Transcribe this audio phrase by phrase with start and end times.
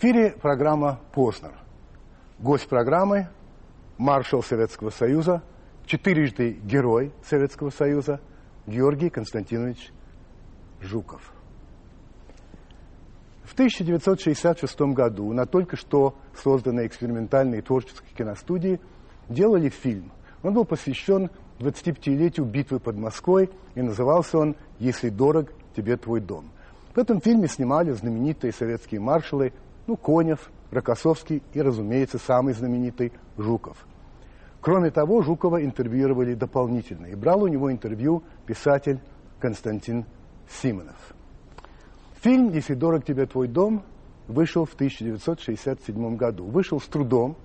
[0.00, 1.50] Эфире программа «Познер».
[2.38, 3.26] Гость программы–
[3.98, 5.42] маршал Советского Союза,
[5.86, 8.20] четырежды герой Советского Союза
[8.68, 9.90] Георгий Константинович
[10.80, 11.32] Жуков.
[13.42, 18.80] В 1966 году на только что созданной экспериментальной творческой киностудии
[19.28, 20.12] делали фильм.
[20.44, 21.28] Он был посвящен
[21.58, 26.52] 25-летию битвы под Москвой и назывался он «Если дорог тебе твой дом».
[26.94, 29.52] В этом фильме снимали знаменитые советские маршалы,
[29.88, 33.86] ну, Конев, Рокоссовский и, разумеется, самый знаменитый Жуков.
[34.60, 39.00] Кроме того, Жукова интервьюировали дополнительно, и брал у него интервью писатель
[39.40, 40.04] Константин
[40.46, 41.14] Симонов.
[42.20, 43.82] Фильм «Если дорог тебе твой дом»
[44.26, 46.44] вышел в 1967 году.
[46.44, 47.36] Вышел с трудом,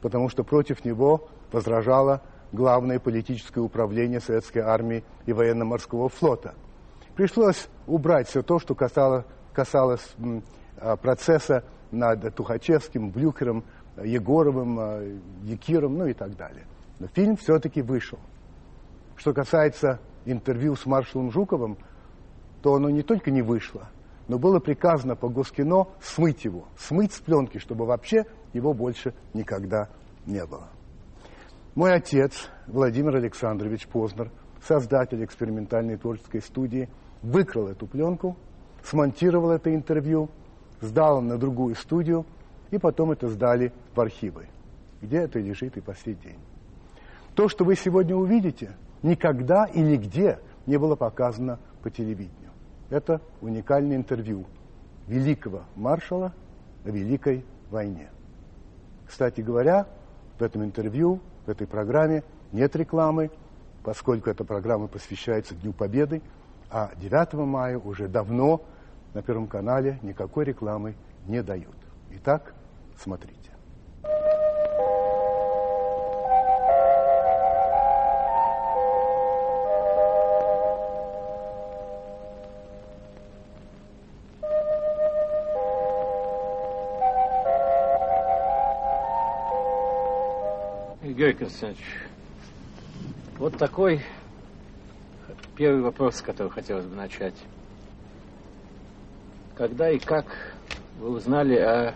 [0.00, 6.54] потому что против него возражало главное политическое управление советской армии и военно-морского флота.
[7.16, 10.14] Пришлось убрать все то, что касалось, касалось
[10.76, 13.64] а, процесса над Тухачевским, Блюхером,
[14.02, 15.02] Егоровым, а,
[15.42, 16.64] Якиром, ну и так далее.
[16.98, 18.18] Но фильм все-таки вышел.
[19.16, 21.78] Что касается интервью с маршалом Жуковым,
[22.62, 23.88] то оно не только не вышло,
[24.26, 29.88] но было приказано по Госкино смыть его, смыть с пленки, чтобы вообще его больше никогда
[30.26, 30.68] не было.
[31.74, 34.30] Мой отец, Владимир Александрович Познер,
[34.60, 36.88] создатель экспериментальной творческой студии,
[37.22, 38.36] выкрал эту пленку,
[38.82, 40.28] смонтировал это интервью,
[40.80, 42.24] сдал на другую студию,
[42.70, 44.46] и потом это сдали в архивы,
[45.00, 46.38] где это лежит и по сей день.
[47.34, 52.50] То, что вы сегодня увидите, никогда и нигде не было показано по телевидению.
[52.90, 54.44] Это уникальное интервью
[55.06, 56.32] великого маршала
[56.84, 58.08] о Великой войне.
[59.06, 59.86] Кстати говоря,
[60.38, 62.22] в этом интервью, в этой программе
[62.52, 63.30] нет рекламы,
[63.82, 66.22] поскольку эта программа посвящается Дню Победы,
[66.70, 68.62] а 9 мая уже давно
[69.14, 70.94] на Первом канале никакой рекламы
[71.26, 71.76] не дают.
[72.10, 72.54] Итак,
[72.96, 73.38] смотрите.
[91.18, 91.84] Георгий Константинович,
[93.38, 94.00] вот такой
[95.56, 97.34] первый вопрос, с которого хотелось бы начать.
[99.58, 100.24] Когда и как
[101.00, 101.94] вы узнали о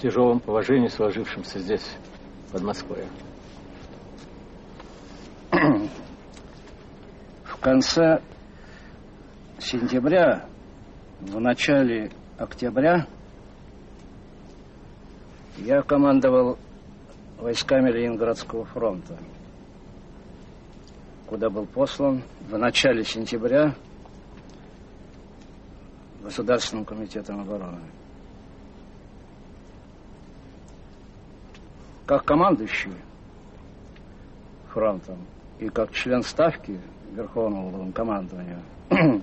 [0.00, 1.96] тяжелом положении, сложившемся здесь,
[2.52, 3.04] под Москвой?
[7.42, 8.22] В конце
[9.58, 10.46] сентября,
[11.20, 13.08] в начале октября
[15.56, 16.58] я командовал
[17.40, 19.18] войсками Ленинградского фронта,
[21.26, 23.74] куда был послан в начале сентября
[26.24, 27.80] Государственным комитетом обороны.
[32.06, 32.94] Как командующий
[34.72, 35.18] фронтом
[35.60, 36.80] и как член ставки
[37.12, 38.60] Верховного командования,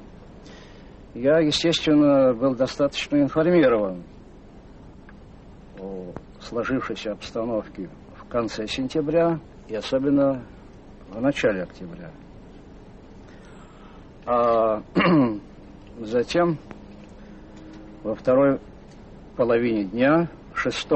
[1.14, 4.04] я, естественно, был достаточно информирован
[5.80, 7.90] о сложившейся обстановке
[8.32, 10.44] конце сентября и особенно
[11.10, 12.12] в начале октября.
[14.26, 14.82] А
[16.00, 16.58] затем
[18.04, 18.60] во второй
[19.36, 20.88] половине дня, 6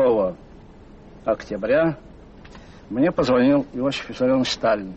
[1.23, 1.97] октября,
[2.89, 4.95] мне позвонил Иосиф Виссарионович Сталин.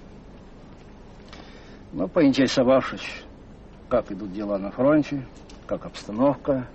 [1.93, 3.25] Ну, поинтересовавшись,
[3.89, 5.25] как идут дела на фронте,
[5.67, 6.67] как обстановка,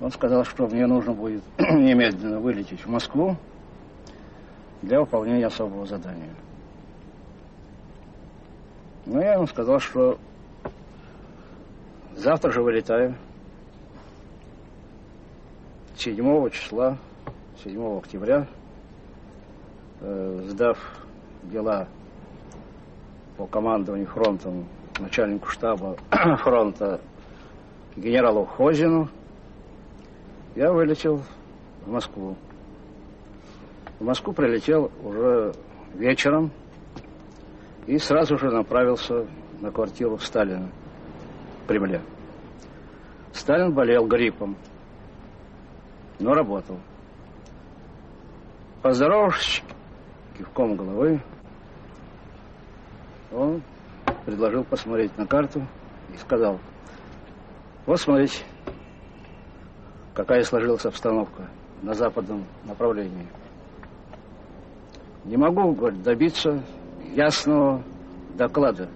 [0.00, 3.36] он сказал, что мне нужно будет немедленно вылететь в Москву
[4.82, 6.34] для выполнения особого задания.
[9.06, 10.18] Ну, я ему сказал, что
[12.16, 13.14] завтра же вылетаю.
[16.00, 16.96] 7 числа,
[17.62, 18.46] 7 октября,
[20.00, 20.78] э, сдав
[21.42, 21.88] дела
[23.36, 24.66] по командованию фронтом
[24.98, 25.98] начальнику штаба
[26.38, 27.02] фронта
[27.96, 29.10] генералу Хозину,
[30.56, 31.20] я вылетел
[31.84, 32.34] в Москву.
[33.98, 35.52] В Москву прилетел уже
[35.92, 36.50] вечером
[37.86, 39.26] и сразу же направился
[39.60, 40.66] на квартиру Сталина
[41.62, 42.00] в Кремле.
[43.34, 44.56] Сталин болел гриппом,
[46.20, 46.78] но работал.
[48.82, 49.62] Поздоровавшись
[50.38, 51.20] кивком головы,
[53.32, 53.62] он
[54.24, 55.66] предложил посмотреть на карту
[56.14, 56.58] и сказал,
[57.86, 58.44] вот смотрите,
[60.14, 61.48] какая сложилась обстановка
[61.82, 63.26] на западном направлении–
[65.24, 66.62] не могу говорит, добиться
[67.14, 67.82] ясного
[68.36, 68.88] доклада.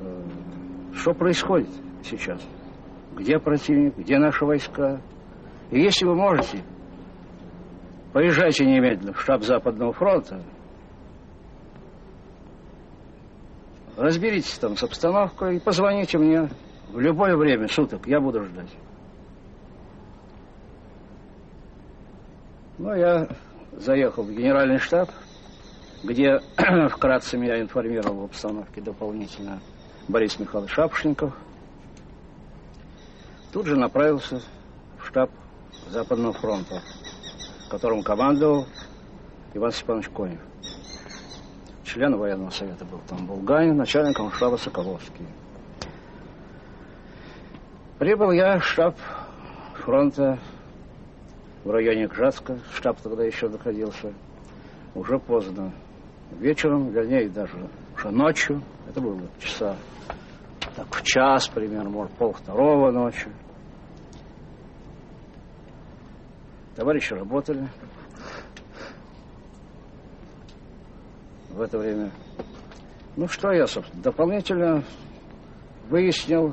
[0.00, 0.22] Э,
[0.94, 1.68] что происходит
[2.02, 2.40] сейчас?
[3.16, 5.00] Где противник, где наши войска,
[5.70, 6.62] И если вы можете,
[8.12, 10.42] поезжайте немедленно в штаб Западного фронта,
[13.96, 16.48] разберитесь там с обстановкой и позвоните мне
[16.90, 18.70] в любое время суток, я буду ждать.
[22.78, 23.28] Ну, я
[23.72, 25.10] заехал в генеральный штаб,
[26.02, 26.40] где
[26.90, 29.60] вкратце меня информировал в обстановке дополнительно
[30.08, 31.36] Борис Михайлович Шапошников.
[33.52, 34.40] Тут же направился
[34.98, 35.30] в штаб
[35.88, 36.82] Западного фронта,
[37.70, 38.66] которым командовал
[39.54, 40.40] Иван Степанович Конев.
[41.84, 45.26] Член военного совета был там Булганин, начальником штаба Соколовский.
[47.98, 48.96] Прибыл я в штаб
[49.74, 50.38] фронта
[51.62, 52.58] в районе Гжатска.
[52.72, 54.12] Штаб тогда еще находился.
[54.94, 55.72] Уже поздно.
[56.32, 58.62] Вечером, вернее, даже уже ночью.
[58.88, 59.76] Это было часа
[60.76, 63.28] так в час примерно, может, пол второго ночи.
[66.76, 67.68] Товарищи работали.
[71.50, 72.10] В это время.
[73.16, 74.82] Ну, что я, собственно, дополнительно
[75.88, 76.52] выяснил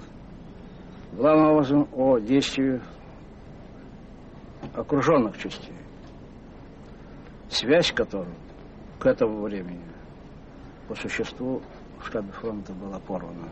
[1.14, 2.80] главным образом о действии
[4.76, 5.76] окруженных частей.
[7.50, 8.36] Связь которой
[9.00, 9.84] к этому времени
[10.88, 11.64] по существу
[12.04, 13.50] штабе фронта была порвана.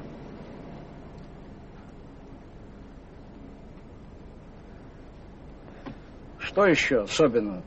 [6.59, 7.61] Что еще особенно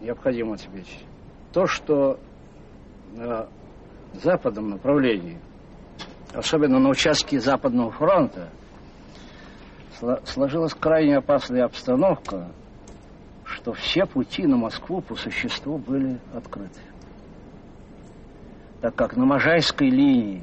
[0.00, 1.06] необходимо отметить?
[1.52, 2.18] То, что
[3.14, 3.46] на
[4.12, 5.38] западном направлении,
[6.34, 8.48] особенно на участке Западного фронта,
[10.24, 12.48] сложилась крайне опасная обстановка,
[13.44, 16.80] что все пути на Москву по существу были открыты.
[18.80, 20.42] Так как на Можайской линии,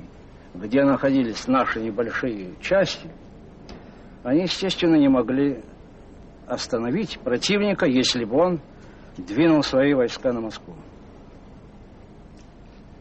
[0.53, 3.09] где находились наши небольшие части,
[4.23, 5.61] они, естественно, не могли
[6.47, 8.61] остановить противника, если бы он
[9.17, 10.73] двинул свои войска на Москву.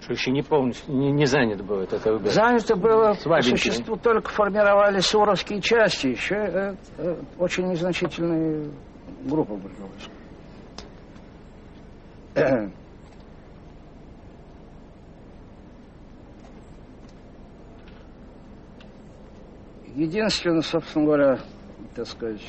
[0.00, 2.34] Что еще не полностью, не, не занято было это убежище?
[2.34, 8.68] Занято было, по существу, только формировали суровские части, еще э, э, очень незначительные
[9.24, 9.74] группы были
[19.94, 21.38] Единственное, собственно говоря,
[21.94, 22.40] так сказать,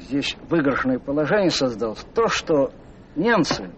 [0.00, 2.72] здесь выигрышное положение создалось, то, что
[3.16, 3.70] немцы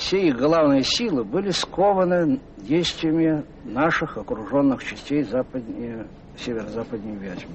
[0.00, 6.06] все их главные силы были скованы действиями наших окруженных частей западнее,
[6.36, 7.54] северо-западнее Вязьмы.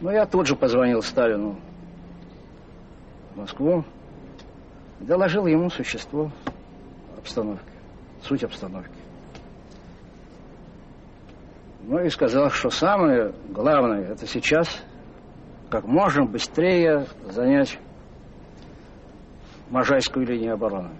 [0.00, 1.58] Но я тут же позвонил Сталину
[3.34, 3.84] в Москву,
[5.00, 6.30] доложил ему существо
[7.18, 7.72] обстановки,
[8.22, 8.95] суть обстановки.
[11.88, 14.84] Ну и сказал, что самое главное, это сейчас
[15.70, 17.78] как можно быстрее занять
[19.70, 20.96] Можайскую линию обороны.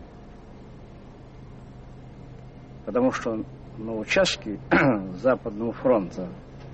[2.84, 3.42] Потому что
[3.78, 4.60] на участке
[5.14, 6.28] Западного фронта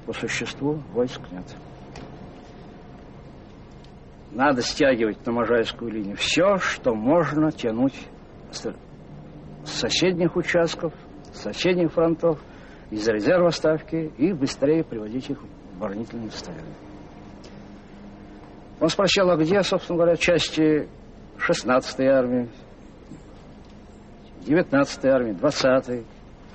[0.04, 1.46] по существу войск нет.
[4.30, 7.98] Надо стягивать на Можайскую линию все, что можно тянуть
[8.50, 8.70] с
[9.64, 10.92] соседних участков,
[11.32, 12.38] с соседних фронтов,
[12.92, 16.74] из резерва ставки и быстрее приводить их в оборонительное состояние.
[18.80, 20.88] Он спросил, а где, собственно говоря, части
[21.38, 22.50] 16-й армии,
[24.46, 26.04] 19-й армии, 20-й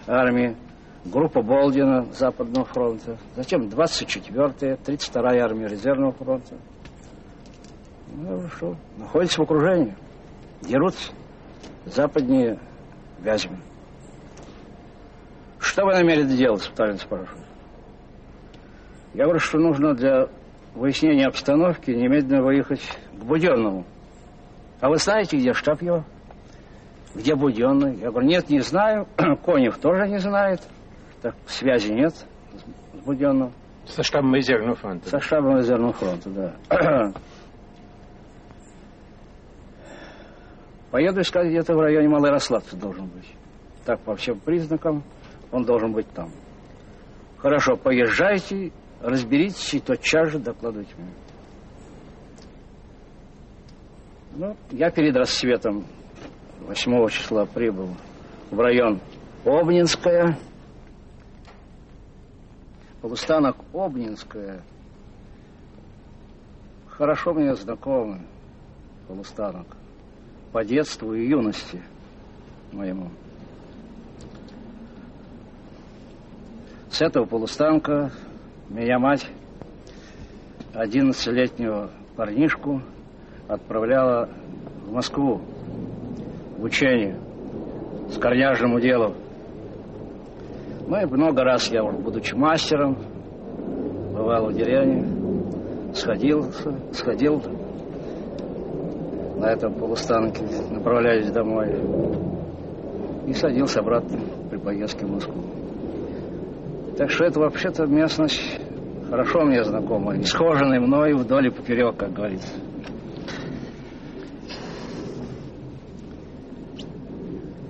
[0.06, 0.56] армии,
[1.06, 6.56] группа Болдина Западного фронта, затем 24-я, 32-я армия резервного фронта.
[8.14, 9.96] Ну, что, находится в окружении,
[10.62, 11.12] дерутся
[11.86, 12.60] западнее
[13.20, 13.58] Вязьмы.
[15.60, 17.46] Что вы намерены делать, Сталин спрашивает.
[19.14, 20.28] Я говорю, что нужно для
[20.76, 22.82] выяснения обстановки немедленно выехать
[23.14, 23.86] к Буденному.
[24.80, 26.04] А вы знаете, где штаб его?
[27.16, 27.96] Где Буденный?
[27.96, 29.08] Я говорю, нет, не знаю.
[29.46, 30.62] Конев тоже не знает.
[31.22, 33.54] Так связи нет с Буденным.
[33.88, 35.10] Со штабом резервного фронта.
[35.10, 36.54] Со штабом резервного фронта, да.
[40.92, 43.34] Поеду искать где-то в районе Малоярославца должен быть.
[43.86, 45.04] Так, по всем признакам
[45.52, 46.32] он должен быть там.
[47.38, 51.14] Хорошо, поезжайте, разберитесь и тотчас же докладывайте мне.
[54.36, 55.86] Ну, я перед рассветом
[56.62, 57.90] 8 числа прибыл
[58.52, 59.00] в район
[59.46, 60.38] Обнинская.
[63.02, 64.62] Полустанок Обнинская.
[66.88, 68.22] Хорошо мне знакомый
[69.08, 69.68] полустанок.
[70.52, 71.82] По детству и юности
[72.72, 73.10] моему.
[76.98, 78.10] С этого полустанка
[78.70, 79.24] меня мать,
[80.74, 82.82] 11-летнего парнишку,
[83.48, 84.30] отправляла
[84.84, 85.40] в Москву
[86.58, 87.16] в учение
[88.10, 89.14] с корняжному делу.
[90.88, 92.98] Ну и много раз я, будучи мастером,
[94.16, 96.48] бывал в деревне, сходил,
[96.94, 97.44] сходил
[99.38, 101.80] на этом полустанке, направляясь домой,
[103.28, 105.57] и садился обратно при поездке в Москву.
[106.98, 108.60] Так что это вообще-то местность
[109.08, 112.52] хорошо мне знакома, исхоженная мной вдоль и поперек, как говорится.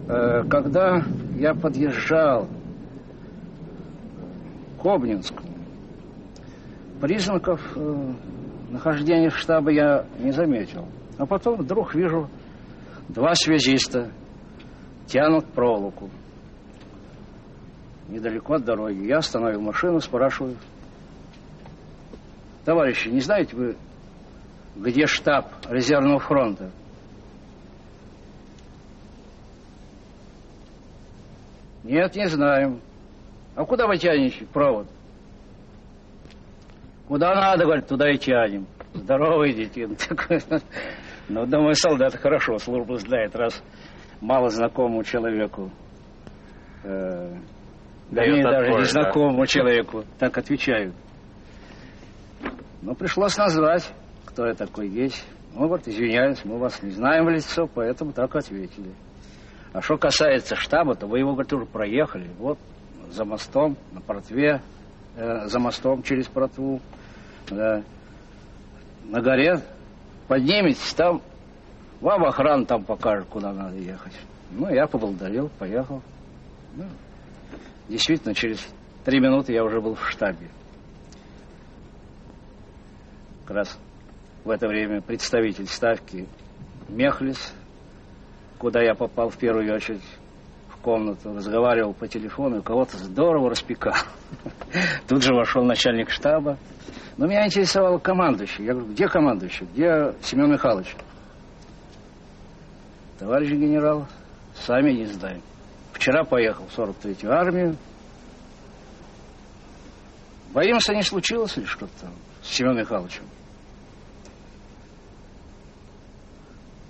[0.08, 1.04] Э, когда
[1.36, 2.48] я подъезжал
[4.82, 5.44] к Обнинску,
[7.02, 8.14] признаков э,
[8.70, 10.86] нахождения штаба я не заметил.
[11.18, 12.30] А потом вдруг вижу
[13.10, 14.10] два связиста
[15.08, 16.10] тянут проволоку
[18.08, 19.06] недалеко от дороги.
[19.06, 20.56] Я остановил машину, спрашиваю,
[22.66, 23.76] товарищи, не знаете вы,
[24.76, 26.72] где штаб резервного фронта?
[31.84, 32.82] Нет, не знаем.
[33.56, 34.88] А куда вы тянете провод?
[37.08, 38.68] Куда надо, говорит, туда и тянем.
[38.94, 39.98] Здоровый детин.
[41.30, 43.62] Ну, думаю, солдат хорошо службу знает, раз
[44.22, 45.70] мало знакомому человеку,
[48.12, 49.48] Дает даже незнакомому да?
[49.48, 50.96] человеку, так отвечают.
[52.82, 53.92] Но пришлось назвать,
[54.26, 55.26] кто я такой есть.
[55.54, 58.94] Ну, вот, извиняюсь, мы вас не знаем в лицо, поэтому так ответили.
[59.74, 62.30] А что касается штаба, то вы его, говорит, уже проехали.
[62.38, 62.58] Вот
[63.10, 64.62] за мостом, на Портве,
[65.16, 66.80] э, за мостом через Протву.
[67.50, 67.82] Да.
[69.06, 69.62] На горе
[70.28, 71.22] подниметесь, там
[72.02, 74.14] вам охрана там покажет, куда надо ехать.
[74.52, 76.02] Ну, я поблагодарил, поехал.
[76.76, 76.86] Ну,
[77.88, 78.66] действительно, через
[79.06, 80.50] три минуты я уже был в штабе.
[83.46, 83.80] Как раз
[84.44, 86.28] в это время представитель ставки
[86.90, 87.54] Мехлис
[88.58, 90.04] куда я попал в первую очередь
[90.70, 93.94] в комнату, разговаривал по телефону, кого-то здорово распекал.
[95.08, 96.58] Тут же вошел начальник штаба.
[97.18, 98.66] Но меня интересовал командующий.
[98.66, 99.68] Я говорю, где командующий?
[99.74, 100.96] Где Семен Михайлович?
[103.18, 104.06] Товарищ генерал,
[104.54, 105.42] сами не знаем.
[106.08, 107.76] Вчера поехал в 43-ю армию.
[110.54, 112.08] Боимся, не случилось ли что-то
[112.42, 113.24] с Семеном Михайловичем?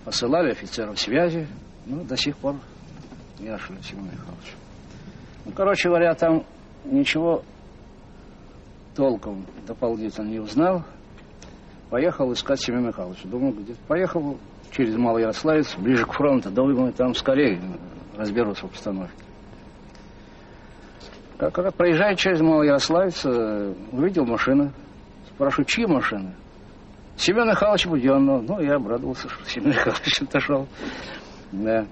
[0.06, 1.48] посылали офицеров связи,
[1.88, 2.58] ну, до сих пор
[3.40, 4.54] не нашли Семена Михайловича.
[5.46, 6.46] Ну, короче говоря, там
[6.86, 7.44] ничего
[8.96, 10.84] толком дополнительно не узнал.
[11.90, 13.28] Поехал искать Семена Михайловича.
[13.28, 14.38] Думал, где Поехал
[14.70, 16.52] через Малый Ярославец, ближе к фронту.
[16.52, 17.60] Думаю, там скорее
[18.18, 19.14] разберутся в обстановке.
[21.38, 24.72] Как, как проезжая через Малый Ярославец, э, увидел машину.
[25.30, 26.34] Спрашиваю, чьи машины?
[27.16, 28.42] Семен Михайлович Буденного.
[28.42, 30.68] Ну, я обрадовался, что Семен Михайлович отошел.
[31.52, 31.86] Да.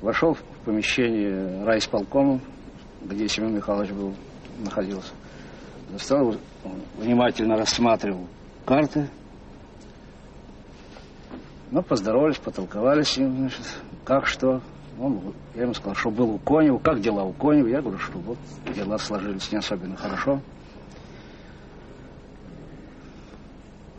[0.00, 2.40] Вошел в помещение райисполкома,
[3.02, 4.14] где Семен Михайлович был,
[4.58, 5.12] находился.
[5.90, 6.34] Застал,
[6.98, 8.26] внимательно рассматривал
[8.64, 9.08] карты.
[11.70, 14.60] Ну, поздоровались, потолковали с ним, значит, как что.
[15.00, 17.68] Он, я ему сказал, что был у Конева, как дела у Конева.
[17.68, 18.38] Я говорю, что вот
[18.74, 20.40] дела сложились не особенно хорошо.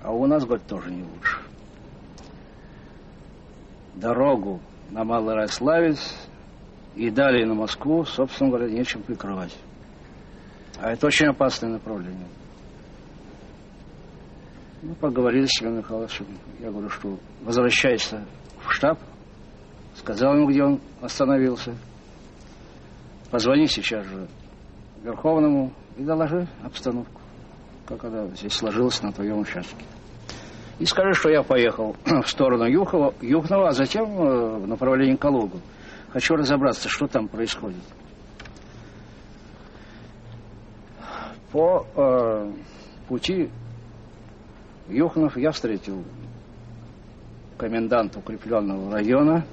[0.04, 1.40] А у нас, говорит, тоже не лучше.
[3.96, 6.16] Дорогу на Малорославец
[6.96, 9.58] и далее на Москву, собственно говоря, нечем прикрывать.
[10.80, 12.28] А это очень опасное направление.
[14.84, 16.28] Мы поговорили с Семеном Михайловичем.
[16.60, 18.24] Я говорю, что возвращайся
[18.60, 19.00] в штаб.
[20.02, 21.76] Сказал ему, где он остановился.
[23.30, 24.28] Позвони сейчас же
[25.04, 27.22] Верховному и доложи обстановку
[27.92, 29.86] как она здесь сложилась на твоем участке.
[30.80, 35.60] И скажи, что я поехал в сторону Юхова, Юхнова, а затем э, в направлении Калугу.
[36.12, 37.84] Хочу разобраться, что там происходит.
[41.52, 42.52] По э,
[43.08, 43.50] пути
[44.88, 46.04] Юхнов я встретил
[47.58, 49.46] коменданта укрепленного района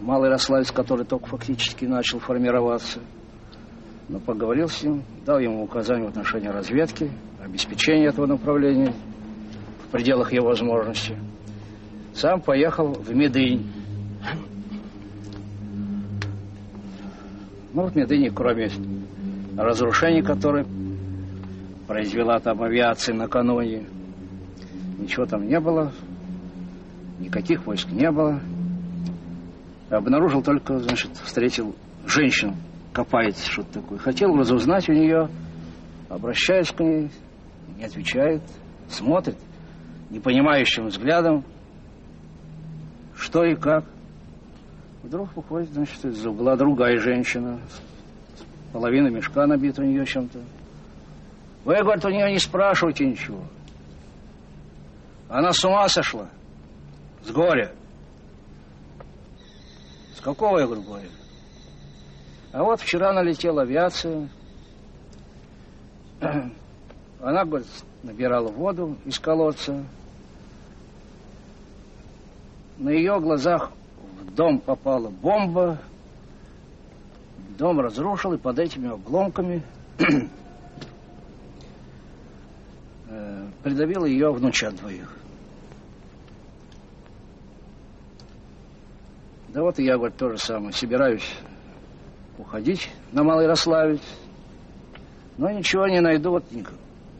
[0.00, 3.00] Малый Рославец, который только фактически начал формироваться.
[4.08, 7.10] Но поговорил с ним, дал ему указания в отношении разведки,
[7.42, 8.92] обеспечения этого направления
[9.86, 11.16] в пределах его возможностей.
[12.14, 13.72] Сам поехал в Медынь.
[17.72, 18.70] Ну, в Медыне, кроме
[19.56, 20.66] разрушений, которые
[21.88, 23.86] произвела там авиация накануне,
[24.98, 25.92] ничего там не было,
[27.18, 28.40] никаких войск не было.
[29.94, 31.74] Обнаружил только, значит, встретил
[32.06, 32.56] женщину
[32.92, 33.98] копается что-то такое.
[33.98, 35.28] Хотел разузнать у нее,
[36.08, 37.10] обращаюсь к ней,
[37.76, 38.42] не отвечает,
[38.88, 39.36] смотрит
[40.10, 41.44] непонимающим взглядом,
[43.16, 43.84] что и как.
[45.02, 47.60] Вдруг выходит, значит, из угла другая женщина,
[48.72, 50.40] половина мешка набита у нее чем-то.
[51.64, 53.42] Вы, говорит, у нее не спрашивайте ничего.
[55.28, 56.28] Она с ума сошла.
[57.24, 57.72] С горя.
[60.24, 61.08] Какого, я говорю, горя?
[62.50, 64.30] А вот вчера налетела авиация.
[67.20, 67.68] Она, говорит,
[68.02, 69.84] набирала воду из колодца.
[72.78, 73.70] На ее глазах
[74.22, 75.78] в дом попала бомба.
[77.58, 79.62] Дом разрушил, и под этими обломками
[83.10, 85.23] э, придавил ее внучат двоих.
[89.54, 90.72] Да вот и я, говорит, то же самое.
[90.72, 91.32] Собираюсь
[92.38, 94.02] уходить на Малоярославец.
[95.38, 96.32] Но ничего не найду.
[96.32, 96.44] Вот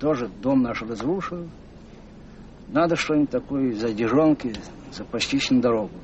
[0.01, 1.49] тоже дом наш разрушил.
[2.69, 4.53] Надо что-нибудь такое из-за дежонки
[4.91, 5.95] запастись на дорогу.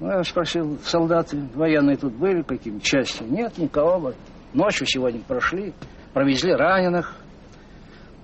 [0.00, 3.22] Ну, я спросил, солдаты военные тут были, каким части?
[3.22, 4.12] Нет, никого.
[4.52, 5.72] Ночью сегодня прошли,
[6.12, 7.16] провезли раненых.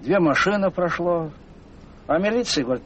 [0.02, 1.30] Две машины прошло.
[2.06, 2.84] А милиция, говорит,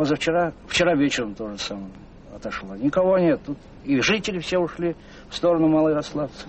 [0.00, 1.92] позавчера, вчера вечером тоже самое
[2.34, 2.74] отошла.
[2.74, 3.38] Никого нет.
[3.44, 4.96] Тут и жители все ушли
[5.28, 6.46] в сторону Малоярославца.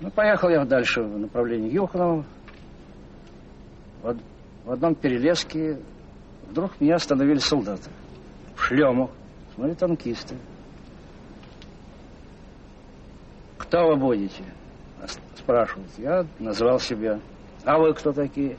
[0.00, 2.24] Ну, поехал я дальше в направлении Юханова.
[4.02, 4.16] В,
[4.64, 5.80] в одном перелеске
[6.48, 7.90] вдруг меня остановили солдаты.
[8.56, 9.10] В шлемах.
[9.54, 10.36] Смотри, танкисты.
[13.58, 14.44] Кто вы будете?
[15.34, 15.90] Спрашивают.
[15.98, 17.20] Я назвал себя.
[17.66, 18.56] А вы кто такие?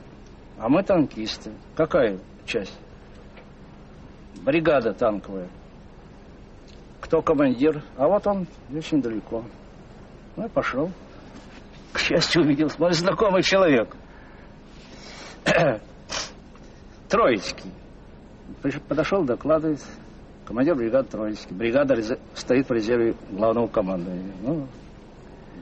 [0.56, 1.50] А мы танкисты.
[1.74, 2.78] Какая часть?
[4.42, 5.48] Бригада танковая.
[7.00, 7.82] Кто командир?
[7.96, 9.44] А вот он очень далеко.
[10.36, 10.90] Ну, я пошел.
[11.92, 13.94] К счастью, увидел мой знакомый человек.
[17.08, 17.70] Троицкий.
[18.88, 19.80] Подошел, докладывает.
[20.46, 21.54] Командир бригады Троицкий.
[21.54, 21.94] Бригада
[22.34, 24.34] стоит в резерве главного командования.
[24.42, 24.66] Ну,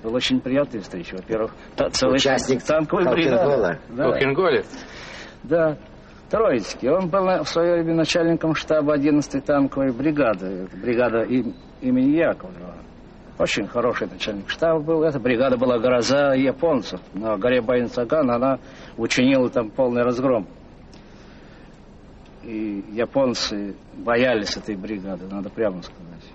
[0.03, 1.16] был очень приятный встреча.
[1.16, 1.53] Во-первых,
[1.92, 3.79] целый участник танковой бригады.
[3.97, 4.07] Да.
[5.42, 5.79] Да.
[6.33, 6.88] Троицкий.
[6.88, 10.66] Он был в свое время начальником штаба 11-й танковой бригады.
[10.83, 12.75] Бригада им, имени Яковлева.
[13.38, 15.03] Очень хороший начальник штаба был.
[15.03, 17.01] Эта бригада была гроза японцев.
[17.12, 18.59] На горе Байнцаган она
[18.97, 20.47] учинила там полный разгром.
[22.45, 26.33] И японцы боялись этой бригады, надо прямо сказать.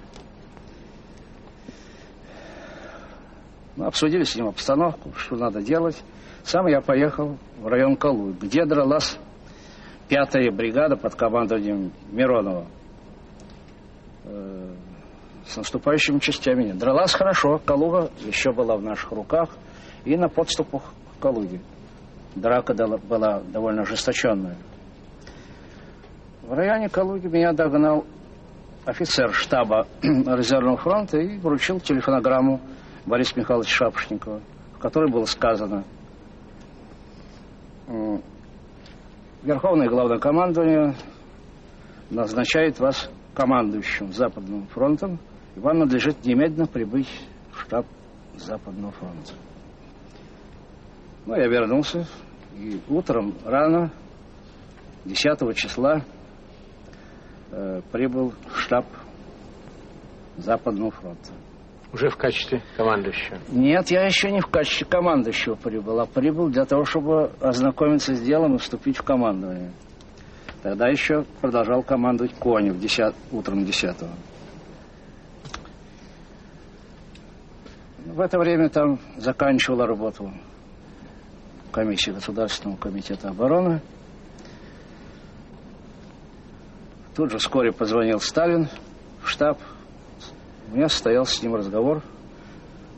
[3.75, 5.99] Мы обсудили с ним обстановку, что надо делать.
[6.43, 9.17] Сам я поехал в район Калуй, где дралась
[10.07, 12.65] пятая бригада под командованием Миронова.
[14.25, 14.73] Э,
[15.45, 16.71] с наступающими частями.
[16.73, 19.49] Дралась хорошо, Калуга еще была в наших руках.
[20.03, 21.61] И на подступах к Калуге.
[22.35, 24.57] Драка была довольно ожесточенная.
[26.43, 28.05] В районе Калуги меня догнал
[28.85, 32.61] офицер штаба резервного фронта и вручил телефонограмму
[33.05, 34.41] Бориса Михайловича Шапошникова,
[34.75, 35.83] в которой было сказано
[39.47, 40.93] Верховное Главное командование
[42.09, 45.19] назначает вас командующим Западным фронтом,
[45.55, 47.07] и вам надлежит немедленно прибыть
[47.53, 47.85] в штаб
[48.35, 49.31] Западного фронта.
[51.25, 52.05] Ну, я вернулся,
[52.57, 53.93] и утром рано,
[55.05, 56.01] 10 числа,
[57.51, 58.85] э, прибыл в штаб
[60.35, 61.31] Западного фронта.
[61.93, 63.37] Уже в качестве командующего?
[63.49, 68.21] Нет, я еще не в качестве командующего прибыл, а прибыл для того, чтобы ознакомиться с
[68.21, 69.71] делом и вступить в командование.
[70.63, 74.09] Тогда еще продолжал командовать Конев 10, утром 10 -го.
[78.05, 80.31] В это время там заканчивала работу
[81.71, 83.81] комиссия Государственного комитета обороны.
[87.15, 88.67] Тут же вскоре позвонил Сталин
[89.21, 89.59] в штаб
[90.71, 92.01] у меня состоялся с ним разговор,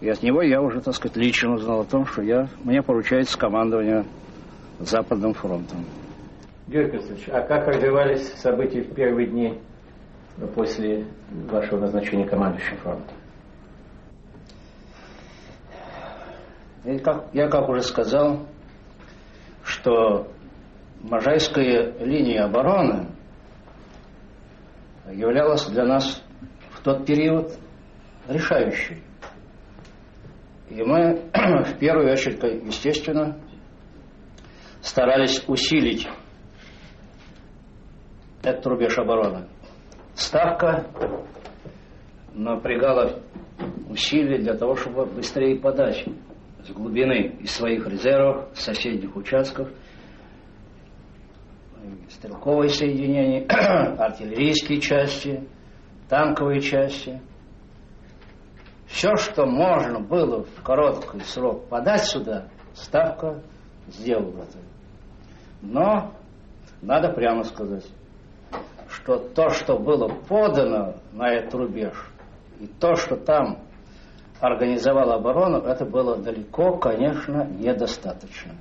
[0.02, 3.38] и от него я уже, так сказать, лично узнал о том, что я, мне поручается
[3.38, 4.06] командование
[4.80, 5.84] Западным фронтом.
[6.68, 9.60] Георгий Петрович, а как развивались события в первые дни
[10.56, 11.06] после
[11.52, 13.16] вашего назначения командующим фронтом?
[16.86, 18.48] Я как, я как уже сказал,
[19.64, 20.28] что
[21.02, 23.08] Можайская линия обороны
[25.12, 26.24] являлась для нас
[26.84, 27.58] тот период
[28.28, 29.02] решающий.
[30.70, 33.40] И мы в первую очередь, естественно,
[34.82, 36.08] старались усилить
[38.44, 39.48] этот рубеж обороны.
[40.14, 40.86] Ставка
[42.34, 43.20] напрягала
[43.90, 46.06] усилия для того, чтобы быстрее подать
[46.64, 49.70] с глубины из своих резервов, соседних участков,
[52.10, 53.46] стрелковые соединения,
[53.98, 55.48] артиллерийские части,
[56.10, 57.22] танковые части.
[58.88, 63.42] Все, что можно было в короткий срок подать сюда, Ставка
[63.88, 64.58] сделала это.
[65.62, 66.14] Но
[66.82, 67.86] надо прямо сказать,
[68.90, 71.94] что то, что было подано на этот рубеж,
[72.60, 73.60] и то, что там
[74.40, 78.54] организовала оборону, это было далеко, конечно, недостаточно.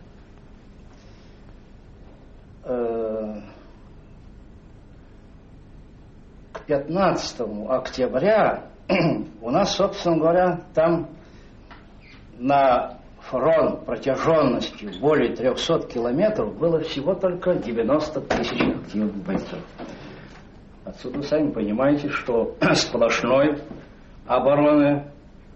[2.65, 3.41] Э,
[6.53, 8.66] к 15 октября
[9.40, 11.09] у нас, собственно говоря, там
[12.38, 19.61] на фронт протяженностью более 300 километров было всего только 90 тысяч активных бойцов.
[20.85, 23.62] Отсюда сами понимаете, что сплошной
[24.26, 25.11] обороны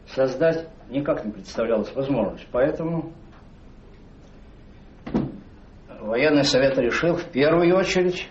[0.08, 2.48] создать никак не представлялась возможность.
[2.50, 3.12] Поэтому
[6.00, 8.30] военный совет решил в первую очередь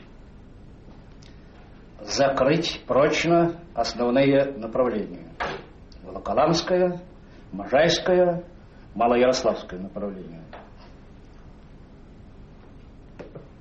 [2.04, 5.28] закрыть прочно основные направления.
[6.04, 7.02] Волоколамское,
[7.52, 8.44] Можайское,
[8.96, 10.42] Малоярославское направление.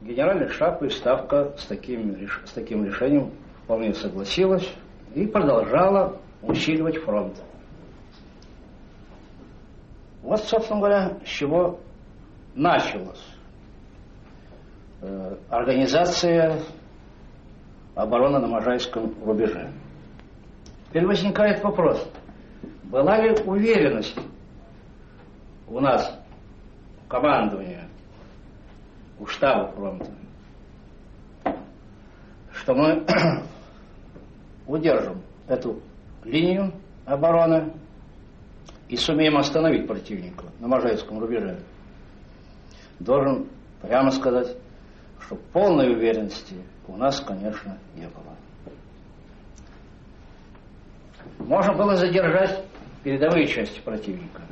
[0.03, 3.33] Генеральный штаб и Ставка с таким, с таким решением
[3.65, 4.69] вполне согласилась
[5.15, 7.37] и продолжала усиливать фронт.
[10.23, 11.81] Вот, собственно говоря, с чего
[12.55, 13.25] началась
[15.03, 16.61] э, организация
[18.03, 19.71] обороны на Можайском рубеже.
[20.89, 22.09] Теперь возникает вопрос,
[22.85, 24.17] была ли уверенность
[25.69, 26.19] у нас
[27.09, 27.89] командования,
[29.19, 30.11] у штаба фронта,
[32.53, 33.05] что мы
[34.67, 35.81] удержим эту
[36.25, 36.73] линию
[37.05, 37.73] обороны
[38.89, 41.59] и сумеем остановить противника на Можайском рубеже.
[42.99, 43.47] Должен
[43.83, 44.57] прямо сказать,
[45.31, 46.57] что полной уверенности
[46.89, 48.35] у нас, конечно, не было.
[51.39, 52.65] Можно было задержать
[53.05, 54.43] передовые части противника.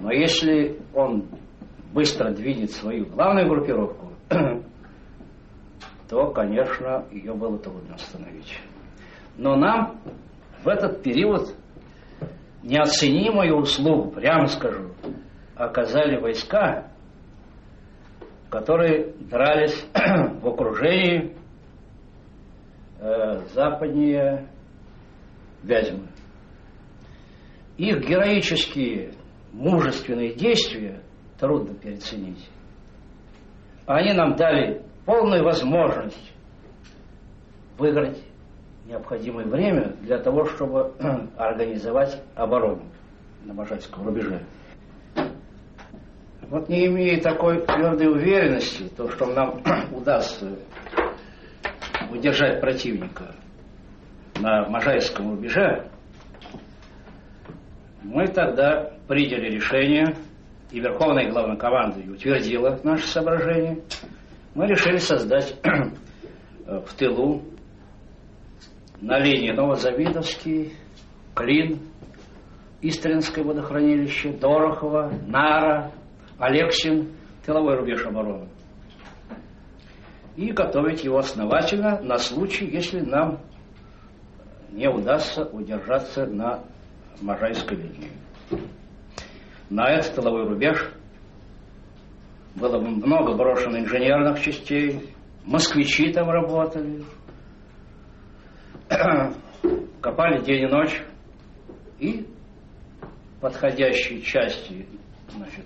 [0.00, 1.28] Но если он
[1.92, 4.10] быстро двинет свою главную группировку,
[6.08, 8.60] то, конечно, ее было трудно остановить.
[9.36, 10.00] Но нам
[10.64, 11.54] в этот период
[12.64, 14.90] неоценимую услугу, прямо скажу,
[15.54, 16.90] оказали войска,
[18.56, 19.86] которые дрались
[20.40, 21.36] в окружении
[22.98, 24.48] э, западнее
[25.62, 26.06] Вязьмы.
[27.76, 29.12] Их героические
[29.52, 31.02] мужественные действия
[31.38, 32.48] трудно переоценить.
[33.84, 36.32] Они нам дали полную возможность
[37.76, 38.22] выиграть
[38.86, 40.94] необходимое время для того, чтобы
[41.36, 42.84] организовать оборону
[43.44, 44.40] на Можайском рубеже.
[46.48, 50.56] Вот не имея такой твердой уверенности, то, что нам удастся
[52.10, 53.34] удержать противника
[54.40, 55.88] на Можайском рубеже,
[58.04, 60.14] мы тогда приняли решение,
[60.70, 63.82] и Верховное Главнокомандование утвердило наше соображение,
[64.54, 65.56] мы решили создать
[66.64, 67.42] в тылу
[69.00, 70.74] на линии Новозавидовский,
[71.34, 71.80] Клин,
[72.82, 75.90] Истринское водохранилище, Дорохово, Нара,
[76.38, 77.12] Алексин,
[77.44, 78.48] тыловой рубеж обороны.
[80.36, 83.40] И готовить его основательно на случай, если нам
[84.70, 86.64] не удастся удержаться на
[87.22, 88.10] Можайской линии.
[89.70, 90.92] На этот тыловой рубеж
[92.54, 97.04] было много брошено инженерных частей, москвичи там работали,
[100.02, 101.02] копали день и ночь,
[101.98, 102.26] и
[103.40, 104.86] подходящие части,
[105.30, 105.64] значит,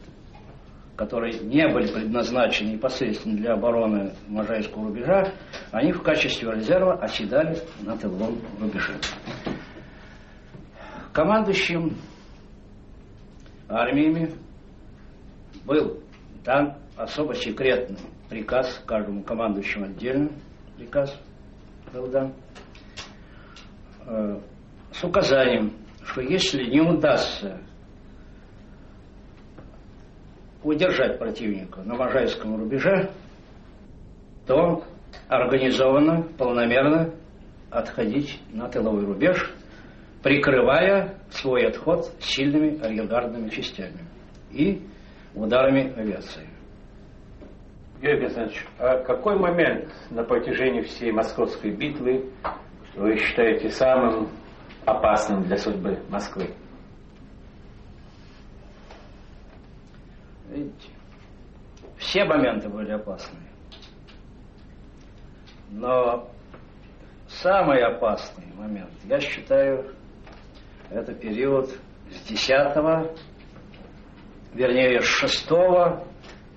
[1.01, 5.33] которые не были предназначены непосредственно для обороны Можайского рубежа,
[5.73, 8.93] они в качестве резерва оседали на тыловом рубеже.
[11.15, 11.97] Командующим
[13.67, 14.35] армиями
[15.65, 16.03] был
[16.45, 17.97] дан особо секретный
[18.29, 20.29] приказ, каждому командующему отдельно
[20.77, 21.19] приказ
[21.95, 22.35] был дан,
[24.07, 24.39] э,
[24.93, 25.73] с указанием,
[26.05, 27.59] что если не удастся
[30.63, 33.11] удержать противника на Можайском рубеже,
[34.47, 34.85] то
[35.29, 37.15] организованно, полномерно
[37.71, 39.55] отходить на тыловой рубеж
[40.23, 44.05] прикрывая свой отход сильными арьергардными частями
[44.51, 44.83] и
[45.35, 46.47] ударами авиации.
[48.03, 52.31] Георгий Александрович, а какой момент на протяжении всей московской битвы
[52.97, 54.29] вы считаете самым
[54.85, 56.51] опасным для судьбы Москвы?
[60.51, 60.89] Видите,
[61.97, 63.49] все моменты были опасные.
[65.71, 66.29] Но
[67.29, 69.95] самый опасный момент, я считаю,
[70.91, 71.71] это период
[72.11, 72.51] с 10,
[74.53, 75.49] вернее, с 6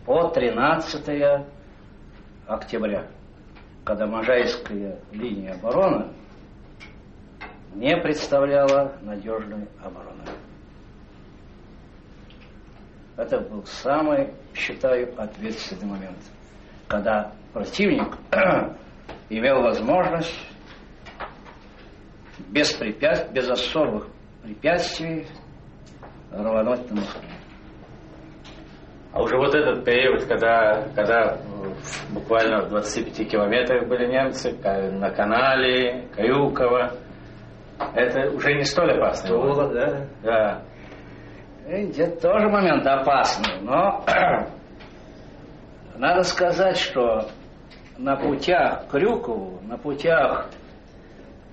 [0.05, 1.45] по 13
[2.47, 3.07] октября,
[3.85, 6.11] когда Можайская линия обороны
[7.75, 10.23] не представляла надежной обороны.
[13.15, 16.17] Это был самый, считаю, ответственный момент,
[16.87, 18.17] когда противник
[19.29, 20.35] имел возможность
[22.49, 24.07] без препятствий, без особых
[24.41, 25.27] препятствий
[26.31, 27.21] рвануть на Москву.
[29.11, 31.37] А уже вот этот период, когда, когда
[32.09, 34.57] буквально в 25 километрах были немцы,
[34.91, 36.93] на канале, Крюково,
[37.93, 39.29] это уже не столь опасно.
[39.29, 40.07] Тула, да?
[40.23, 40.61] Да.
[41.65, 44.03] Это тоже момент опасный, но
[45.95, 47.29] надо сказать, что
[47.97, 50.49] на путях к Крюкову, на путях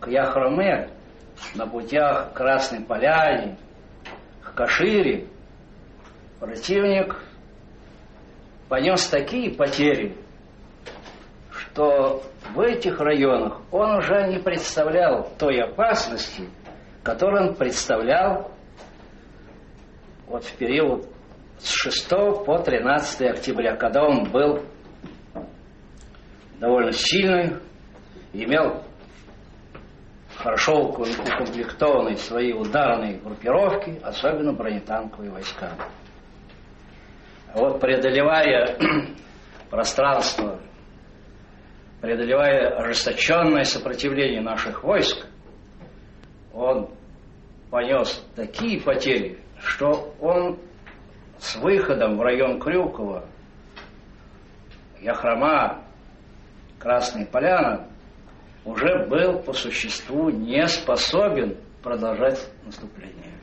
[0.01, 0.89] к Яхроме,
[1.55, 3.57] на путях к Красной Поляне,
[4.43, 5.29] к Кашире,
[6.41, 7.17] противник
[8.69, 10.17] понес такие потери,
[11.53, 16.49] что в этих районах он уже не представлял той опасности,
[17.05, 18.50] которую он представлял
[20.31, 21.07] вот в период
[21.59, 22.09] с 6
[22.47, 24.63] по 13 октября, когда он был
[26.61, 27.57] довольно сильный,
[28.33, 28.85] имел
[30.37, 35.73] хорошо укомплектованные свои ударные группировки, особенно бронетанковые войска.
[37.53, 38.79] Вот преодолевая
[39.71, 40.61] пространство,
[42.01, 45.27] преодолевая ожесточенное сопротивление наших войск,
[46.53, 46.89] он
[47.71, 50.59] понес такие потери, что он
[51.39, 53.25] с выходом в район Крюкова,
[55.01, 55.83] Яхрома,
[56.79, 57.87] Красная Поляна,
[58.65, 63.39] уже был по существу не способен продолжать наступление.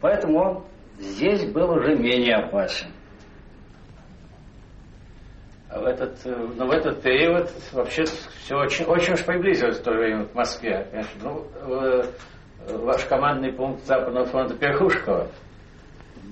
[0.00, 0.64] Поэтому он
[0.98, 2.88] здесь был уже менее опасен.
[5.68, 9.82] А в этот, э, ну, в этот период вообще все очень, очень уж приблизилось в
[9.84, 11.06] то время к Москве.
[11.22, 12.02] Ну, э,
[12.78, 15.28] ваш командный пункт Западного фронта Перхушкова.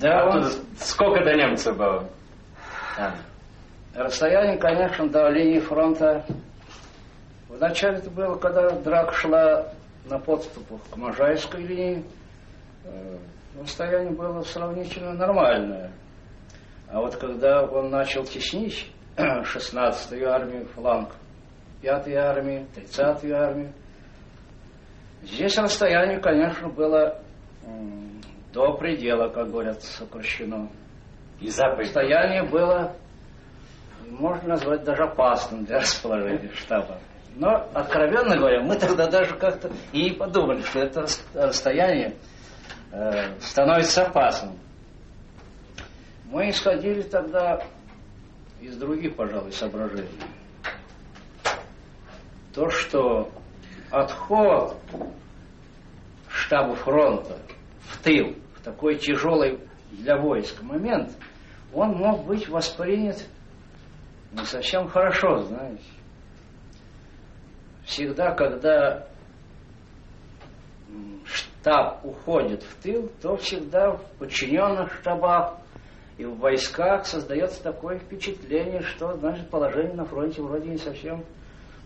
[0.01, 0.45] Да, а он...
[0.79, 2.09] сколько до немцев было?
[2.99, 3.15] А.
[3.95, 6.25] Расстояние, конечно, до линии фронта.
[7.49, 9.73] Вначале это было, когда драка шла
[10.05, 12.05] на подступах к Можайской линии.
[12.85, 13.17] Э,
[13.61, 15.91] расстояние было сравнительно нормальное.
[16.91, 21.11] А вот когда он начал теснить 16-ю армию, фланг
[21.83, 23.73] 5-й армии, 30-ю армию,
[25.23, 27.21] здесь расстояние, конечно, было
[28.53, 30.69] до предела, как говорят, сокращено.
[31.41, 31.81] И запад.
[31.81, 32.97] Расстояние было,
[34.11, 36.99] можно назвать, даже опасным для расположения штаба.
[37.37, 42.17] Но, откровенно говоря, мы тогда даже как-то и не подумали, что это расстояние
[42.91, 44.59] э, становится опасным.
[46.25, 47.63] Мы исходили тогда
[48.61, 50.09] из других, пожалуй, соображений.
[52.55, 53.31] То, что
[53.91, 54.77] отход
[56.29, 57.39] штаба фронта
[57.81, 59.61] в тыл, в такой тяжелый
[59.93, 61.11] для войск момент,
[61.73, 63.27] он мог быть воспринят
[64.33, 65.85] не совсем хорошо, знаете.
[67.85, 69.07] Всегда, когда
[71.25, 75.59] штаб уходит в тыл, то всегда в подчиненных штабах
[76.19, 81.25] и в войсках создается такое впечатление, что, значит, положение на фронте вроде не совсем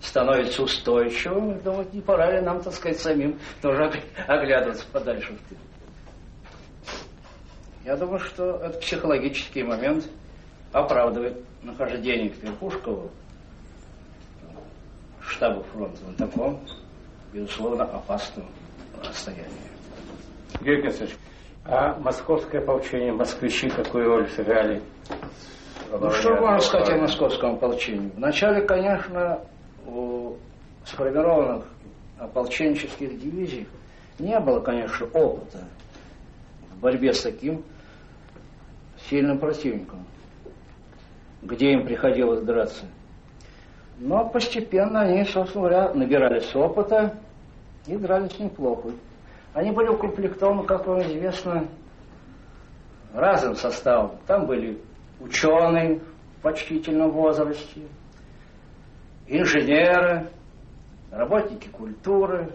[0.02, 1.60] становится устойчивым.
[1.60, 3.90] Думать, не пора ли нам, так сказать, самим тоже
[4.26, 5.36] оглядываться подальше.
[7.84, 10.08] Я думаю, что этот психологический момент
[10.72, 13.10] оправдывает нахождение в Перпушково
[15.26, 16.60] штаба фронта на таком,
[17.32, 18.46] безусловно, опасном
[19.02, 19.46] расстоянии.
[20.60, 21.18] Георгий Александрович,
[21.64, 24.82] а московское ополчение, москвичи какую роль сыграли?
[25.90, 28.10] Ну, что можно сказать о московском ополчении?
[28.16, 29.40] Вначале, конечно,
[29.86, 30.36] у
[30.84, 31.64] сформированных
[32.18, 33.66] ополченческих дивизий
[34.18, 35.64] не было, конечно, опыта
[36.74, 37.62] в борьбе с таким
[39.08, 40.04] сильным противником,
[41.42, 42.84] где им приходилось драться.
[43.98, 47.18] Но постепенно они, собственно говоря, набирались опыта
[47.86, 48.90] и дрались неплохо.
[49.54, 51.66] Они были укомплектованы, как вам известно,
[53.12, 54.12] разным составом.
[54.26, 54.80] Там были
[55.20, 56.00] ученые
[56.38, 57.82] в почтительном возрасте,
[59.26, 60.28] инженеры,
[61.10, 62.52] работники культуры,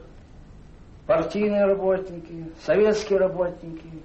[1.06, 4.04] партийные работники, советские работники.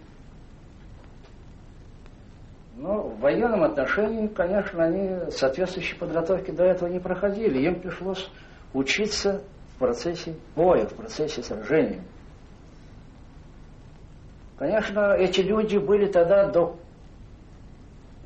[2.76, 7.62] Но в военном отношении, конечно, они соответствующей подготовки до этого не проходили.
[7.66, 8.30] Им пришлось
[8.72, 9.42] учиться
[9.74, 12.02] в процессе боя, в процессе сражения.
[14.58, 16.76] Конечно, эти люди были тогда до...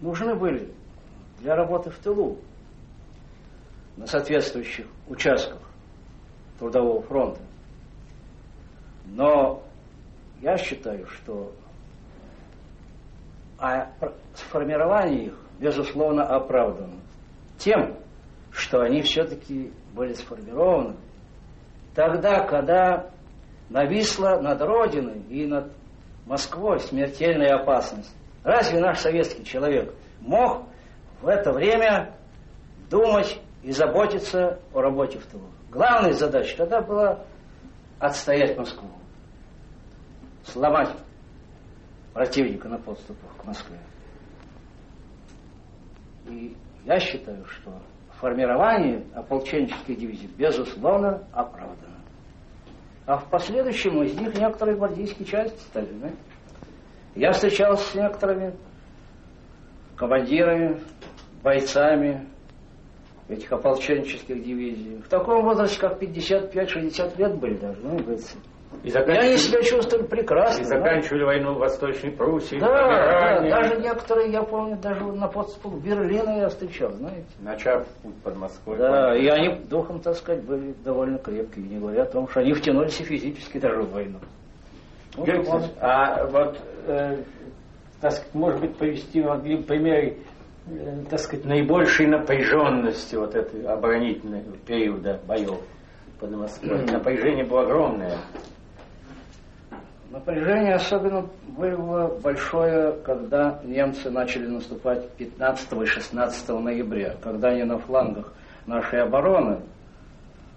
[0.01, 0.71] нужны были
[1.41, 2.39] для работы в тылу
[3.97, 5.61] на соответствующих участках
[6.59, 7.41] трудового фронта.
[9.07, 9.63] Но
[10.41, 11.53] я считаю, что
[13.59, 13.91] а
[14.35, 17.01] сформирование их, безусловно, оправдано
[17.59, 17.97] тем,
[18.51, 20.97] что они все-таки были сформированы
[21.95, 23.11] тогда, когда
[23.71, 25.73] нависла над Родиной и над
[26.27, 28.15] Москвой смертельная опасность.
[28.45, 30.65] Разве наш советский человек мог
[31.23, 32.15] в это время
[32.91, 35.51] думать и заботиться о работе в тылу?
[35.73, 37.25] Главная задача тогда была
[37.99, 38.89] отстоять Москву,
[40.45, 40.91] сломать
[42.15, 43.79] противника на подступах к Москве.
[46.29, 47.83] И я считаю, что
[48.21, 51.97] формирование ополченческой дивизии безусловно оправдано.
[53.05, 55.93] А в последующем из них некоторые гвардейские части стали.
[56.01, 56.11] Да?
[57.17, 58.55] Я встречался с некоторыми
[59.97, 60.81] командирами,
[61.43, 62.29] бойцами
[63.29, 65.01] этих ополченческих дивизий.
[65.05, 68.37] В таком возрасте, как 55-60 лет были даже, ну, бойцы.
[68.83, 69.27] И, заканчивали...
[69.27, 70.63] и они себя чувствовали прекрасно.
[70.63, 71.27] И заканчивали да?
[71.27, 72.59] войну в Восточной Пруссии.
[72.59, 77.27] Да, да, даже некоторые, я помню, даже на подступах Берлина я встречал, знаете.
[77.41, 78.79] Начав путь под Москвой.
[78.79, 82.53] Да, и они духом, так сказать, были довольно крепкие, не говоря о том, что они
[82.53, 84.19] втянулись и физически даже в войну.
[85.17, 85.63] Вот, он...
[85.81, 87.23] А вот, э,
[88.01, 90.19] так сказать, может быть, повести могли примеры,
[91.09, 95.61] так сказать, наибольшей напряженности вот этой оборонительного периода боев
[96.19, 96.85] под Москвой.
[96.85, 98.19] Напряжение было огромное.
[100.11, 101.27] Напряжение особенно
[101.57, 108.33] было большое, когда немцы начали наступать 15 и 16 ноября, когда они на флангах
[108.67, 109.61] нашей обороны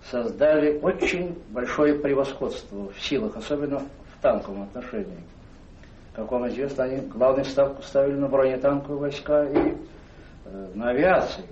[0.09, 5.17] создали очень большое превосходство в силах, особенно в танковом отношении.
[6.15, 9.75] Как вам известно, они главную ставку ставили на бронетанковые войска и э,
[10.45, 11.45] на авиацию.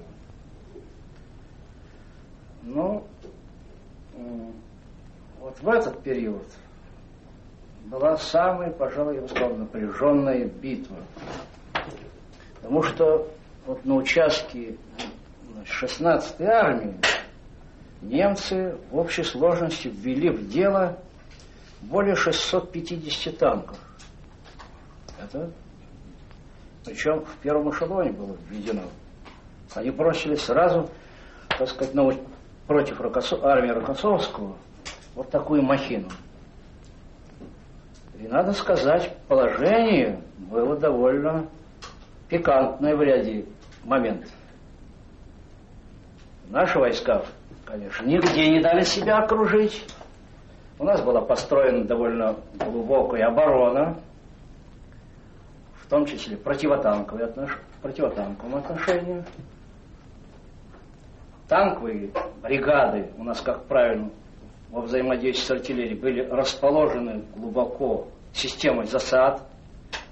[4.18, 4.52] Э,
[5.40, 6.46] вот в этот период
[7.86, 10.98] была самая, пожалуй, я бы сказал, напряженная битва.
[12.56, 13.32] Потому что
[13.66, 14.76] вот на участке
[15.64, 16.96] 16-й армии
[18.02, 20.98] немцы в общей сложности ввели в дело
[21.82, 23.78] более 650 танков.
[25.22, 25.52] Это
[26.88, 28.84] причем в первом эшелоне было введено.
[29.76, 30.90] Они бросили сразу,
[31.50, 32.12] так сказать, ну,
[32.66, 33.46] против Рокоссо...
[33.46, 34.56] армии Рокоссовского
[35.14, 36.10] вот такую махину–
[38.20, 41.48] и надо сказать, положение было довольно
[42.30, 43.46] пикантное в ряде
[43.84, 44.32] моментов.
[46.50, 47.24] Наши войска,
[47.66, 49.86] конечно, нигде не дали себя окружить.
[50.80, 53.98] У нас была построена довольно глубокая оборона,
[55.88, 57.58] в том числе противотанковые отнош...
[57.78, 59.24] в противотанковом отношении.
[61.48, 62.12] Танковые
[62.44, 64.10] бригады у нас, как правильно,
[64.70, 69.42] во взаимодействии с артиллерией были расположены глубоко системой засад.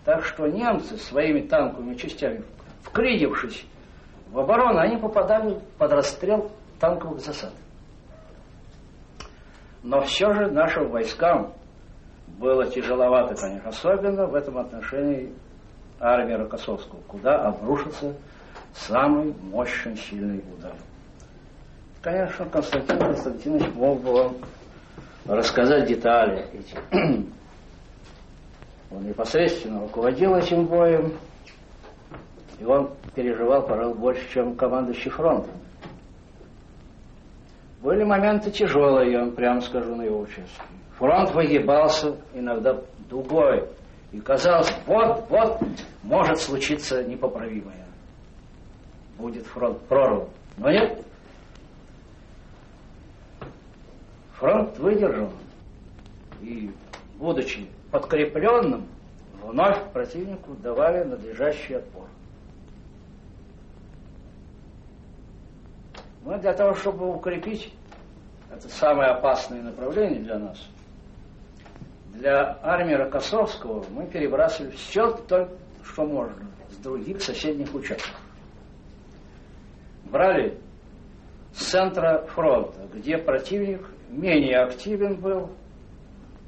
[0.05, 2.45] Так что немцы своими танковыми частями,
[2.83, 3.65] вклинившись
[4.31, 7.51] в оборону, они попадали под расстрел танковых засад.
[9.83, 11.53] Но все же нашим войскам
[12.39, 15.33] было тяжеловато, конечно, особенно в этом отношении
[15.99, 18.15] армии Рокоссовского, куда обрушится
[18.73, 20.73] самый мощный, сильный удар.
[22.01, 24.35] Конечно, Константин Константинович мог бы вам
[25.25, 26.77] рассказать детали эти.
[28.91, 31.13] Он непосредственно руководил этим боем,
[32.59, 35.55] и он переживал, пожалуй, больше, чем командующий фронтом.
[37.81, 40.61] Были моменты тяжелые, я вам прямо скажу, на его участке.
[40.97, 43.67] Фронт выгибался иногда дугой,
[44.15, 45.59] и казалось, вот-вот
[46.03, 47.85] может случиться непоправимое.
[49.17, 50.29] Будет фронт прорван.
[50.57, 51.05] Но нет,
[54.35, 55.31] Фронт выдержал.
[56.41, 56.71] И,
[57.17, 58.87] будучи подкрепленным,
[59.41, 62.07] вновь противнику давали надлежащий отпор.
[66.23, 67.73] Мы для того, чтобы укрепить
[68.49, 70.57] это самое опасное направление для нас,
[72.15, 75.49] для армии Рокоссовского мы перебрасывали все, то,
[75.83, 78.19] что можно, с других соседних участков.
[80.05, 80.57] Брали
[81.53, 85.49] с центра фронта, где противник менее активен был,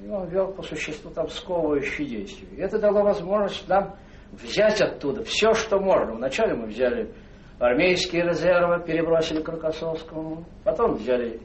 [0.03, 2.47] И он вел по существу там сковывающие действия.
[2.55, 3.95] И это дало возможность нам
[4.31, 6.13] взять оттуда все, что можно.
[6.13, 7.11] Вначале мы взяли
[7.59, 10.45] армейские резервы, перебросили к Рокоссовскому.
[10.63, 11.39] Потом взяли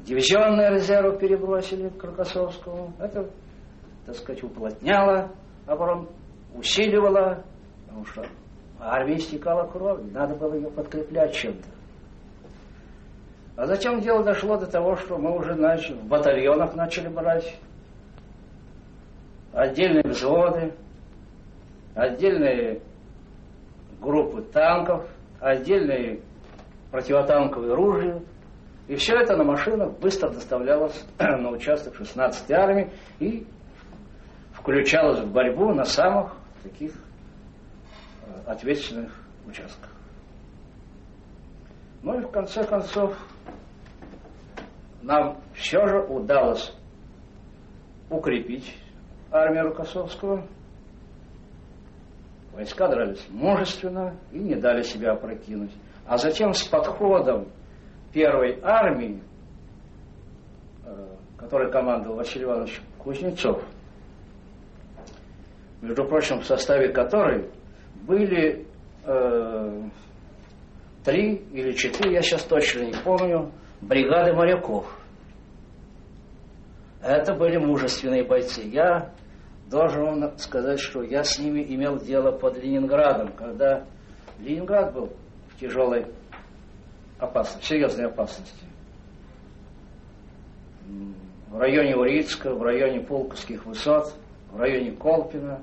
[0.00, 2.92] дивизионные резервы, перебросили к Рокоссовскому.
[2.98, 3.30] Это,
[4.06, 5.30] так сказать, уплотняло
[5.66, 6.08] оборон,
[6.54, 7.44] усиливало,
[7.86, 8.24] потому что
[8.78, 11.68] армия истекала кровь, надо было ее подкреплять чем-то.
[13.56, 17.58] А затем дело дошло до того, что мы уже начали, в батальонах начали брать
[19.52, 20.74] отдельные взводы,
[21.94, 22.82] отдельные
[24.00, 25.08] группы танков,
[25.40, 26.20] отдельные
[26.90, 28.20] противотанковые ружья.
[28.88, 33.46] И все это на машинах быстро доставлялось на участок 16-й армии и
[34.66, 39.12] включалось в борьбу на самых таких э, ответственных
[39.46, 39.92] участках.
[42.02, 43.16] Ну и в конце концов
[45.02, 46.74] нам все же удалось
[48.10, 48.76] укрепить
[49.30, 50.44] армию Рукосовского.
[52.52, 55.70] Войска дрались мужественно и не дали себя опрокинуть.
[56.08, 57.46] А затем с подходом
[58.12, 59.22] первой армии,
[60.84, 61.06] э,
[61.36, 63.62] которой командовал Василий Иванович Кузнецов,
[65.86, 67.48] между прочим, в составе которой
[68.02, 68.66] были
[69.04, 69.82] э,
[71.04, 74.92] три или четыре, я сейчас точно не помню, бригады моряков.
[77.00, 78.62] Это были мужественные бойцы.
[78.62, 79.12] Я
[79.70, 83.84] должен вам сказать, что я с ними имел дело под Ленинградом, когда
[84.40, 85.12] Ленинград был
[85.50, 86.06] в тяжелой
[87.20, 88.66] опасности, серьезной опасности.
[91.48, 94.12] В районе Урицка, в районе Пулковских высот,
[94.50, 95.62] в районе Колпина.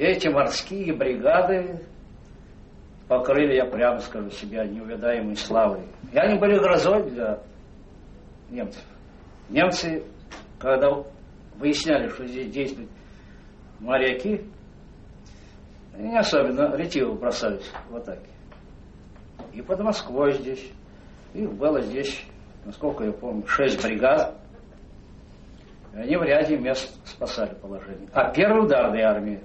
[0.00, 1.86] Эти морские бригады
[3.06, 5.82] покрыли, я прямо скажу, себя неувядаемой славой.
[6.10, 7.38] И они были грозой для
[8.48, 8.82] немцев.
[9.50, 10.02] Немцы,
[10.58, 11.04] когда
[11.58, 12.90] выясняли, что здесь действуют
[13.78, 14.42] моряки,
[15.98, 18.30] не особенно ретиво бросались в атаке.
[19.52, 20.72] И под Москвой здесь.
[21.34, 22.24] Их было здесь,
[22.64, 24.34] насколько я помню, шесть бригад.
[25.92, 28.08] И они в ряде мест спасали положение.
[28.14, 29.40] А первой ударной армии,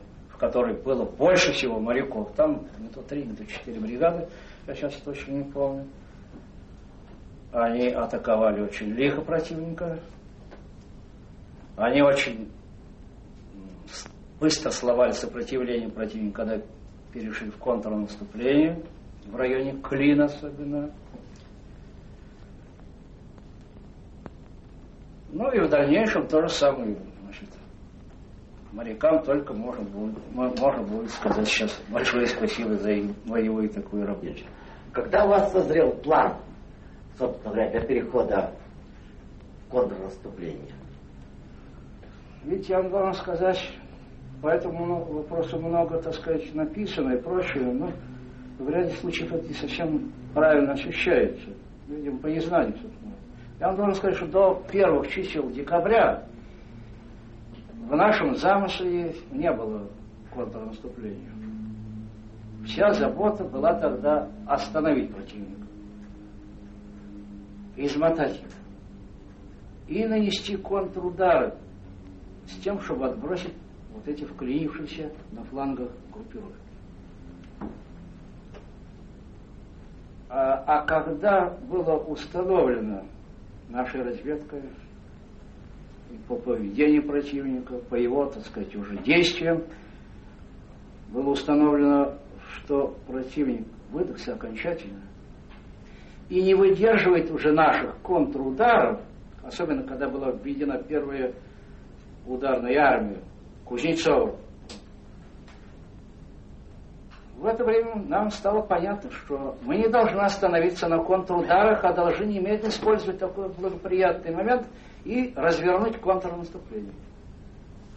[0.45, 4.27] в которой было больше всего моряков, там не то три, не то четыре бригады,
[4.67, 5.85] я сейчас точно не помню,
[7.51, 9.99] они атаковали очень лихо противника.
[11.77, 12.51] Они очень
[14.39, 16.65] быстро словали сопротивление противника, когда
[17.11, 18.81] перешли в контрнаступление
[19.25, 20.91] в районе Клина особенно.
[25.31, 26.97] Ну и в дальнейшем то же самое.
[28.75, 32.93] Морякам только можно будет, можно будет сказать сейчас большое спасибо за
[33.25, 34.41] боевую такую работу.
[34.91, 36.33] Когда у вас созрел план,
[37.17, 38.51] собственно говоря, для перехода
[39.65, 40.73] в контрнаступление?
[42.43, 43.65] Ведь я вам должен сказать,
[44.41, 47.89] по этому вопросу много, так сказать, написано и прочее, но
[48.59, 51.49] в ряде случаев это не совсем правильно ощущается.
[51.87, 52.75] Видимо, по незнанию.
[53.57, 56.25] Я вам должен сказать, что до первых чисел декабря
[57.87, 59.87] в нашем замысле не было
[60.33, 61.31] контрнаступления.
[62.65, 65.67] Вся забота была тогда остановить противника,
[67.75, 68.49] измотать его
[69.87, 71.53] и нанести контрудары
[72.47, 73.53] с тем, чтобы отбросить
[73.93, 76.55] вот эти вклинившиеся на флангах группировки.
[80.27, 83.03] А, а когда было установлено
[83.69, 84.63] нашей разведкой
[86.27, 89.63] по поведению противника, по его, так сказать, уже действиям,
[91.09, 92.17] было установлено,
[92.53, 95.01] что противник выдохся окончательно
[96.29, 99.01] и не выдерживает уже наших контрударов,
[99.43, 101.33] особенно когда была введена первая
[102.25, 103.21] ударная армия
[103.65, 104.35] Кузнецова.
[107.37, 112.25] В это время нам стало понятно, что мы не должны остановиться на контрударах, а должны
[112.25, 114.67] немедленно использовать такой благоприятный момент
[115.05, 116.93] и развернуть контрнаступление.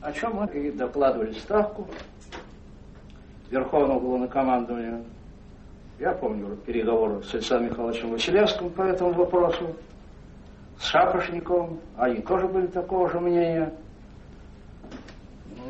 [0.01, 1.89] О чем мы и докладывали ставку
[3.51, 5.03] Верховного главнокомандования.
[5.99, 9.75] Я помню переговоры с Александром Михайловичем Василевским по этому вопросу,
[10.79, 13.73] с Шапошниковым, они тоже были такого же мнения.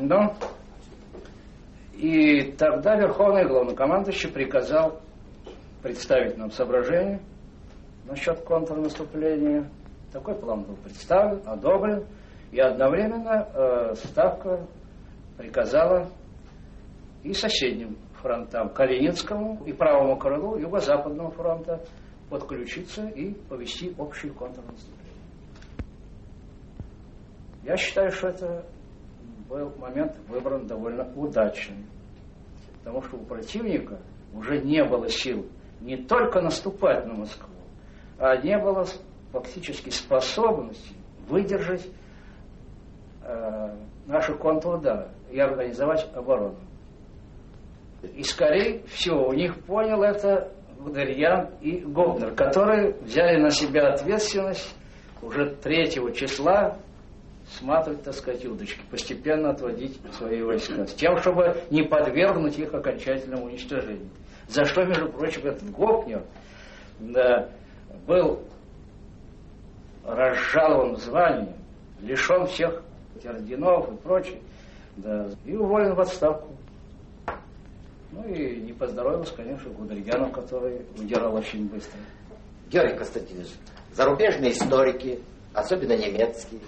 [0.01, 0.33] Да.
[1.93, 5.01] И тогда Верховный Главнокомандующий приказал
[5.81, 7.19] представить нам соображение
[8.05, 9.67] насчет контрнаступления.
[10.11, 12.05] Такой план был представлен, одобрен,
[12.51, 14.65] и одновременно э, Ставка
[15.37, 16.09] приказала
[17.23, 21.79] и соседним фронтам, Калининскому и правому крылу Юго-Западного фронта
[22.29, 24.99] подключиться и повести общее контрнаступление.
[27.63, 28.65] Я считаю, что это
[29.47, 31.85] был момент выбран довольно удачный.
[32.79, 33.99] Потому что у противника
[34.33, 35.45] уже не было сил
[35.81, 37.53] не только наступать на Москву,
[38.17, 38.85] а не было
[39.31, 40.93] фактически способности
[41.27, 41.87] выдержать
[43.23, 43.75] э,
[44.07, 46.55] нашу контрудар и организовать оборону.
[48.01, 54.73] И скорее всего у них понял это Гудерьян и Гобнер, которые взяли на себя ответственность
[55.21, 56.77] уже 3 числа
[57.57, 63.45] сматывать, так сказать, удочки, постепенно отводить свои войска, с тем, чтобы не подвергнуть их окончательному
[63.45, 64.09] уничтожению.
[64.47, 66.23] За что, между прочим, этот Гопнер
[66.99, 67.49] да,
[68.07, 68.43] был
[70.05, 71.53] разжалован в звании,
[72.01, 72.81] лишен всех
[73.23, 74.39] орденов и прочее,
[74.97, 76.55] да, и уволен в отставку.
[78.11, 81.99] Ну и не поздоровился, конечно, Гудерьяну, который удирал очень быстро.
[82.69, 83.49] Георгий Константинович,
[83.93, 85.19] зарубежные историки,
[85.53, 86.61] особенно немецкие,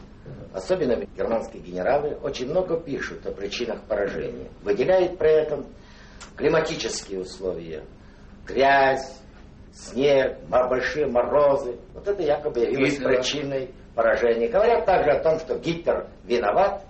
[0.53, 4.47] особенно германские генералы, очень много пишут о причинах поражения.
[4.63, 5.65] Выделяют при этом
[6.35, 7.83] климатические условия,
[8.45, 9.20] грязь,
[9.73, 11.77] снег, большие морозы.
[11.93, 14.47] Вот это якобы явилось причиной поражения.
[14.47, 16.83] Говорят также о том, что Гитлер виноват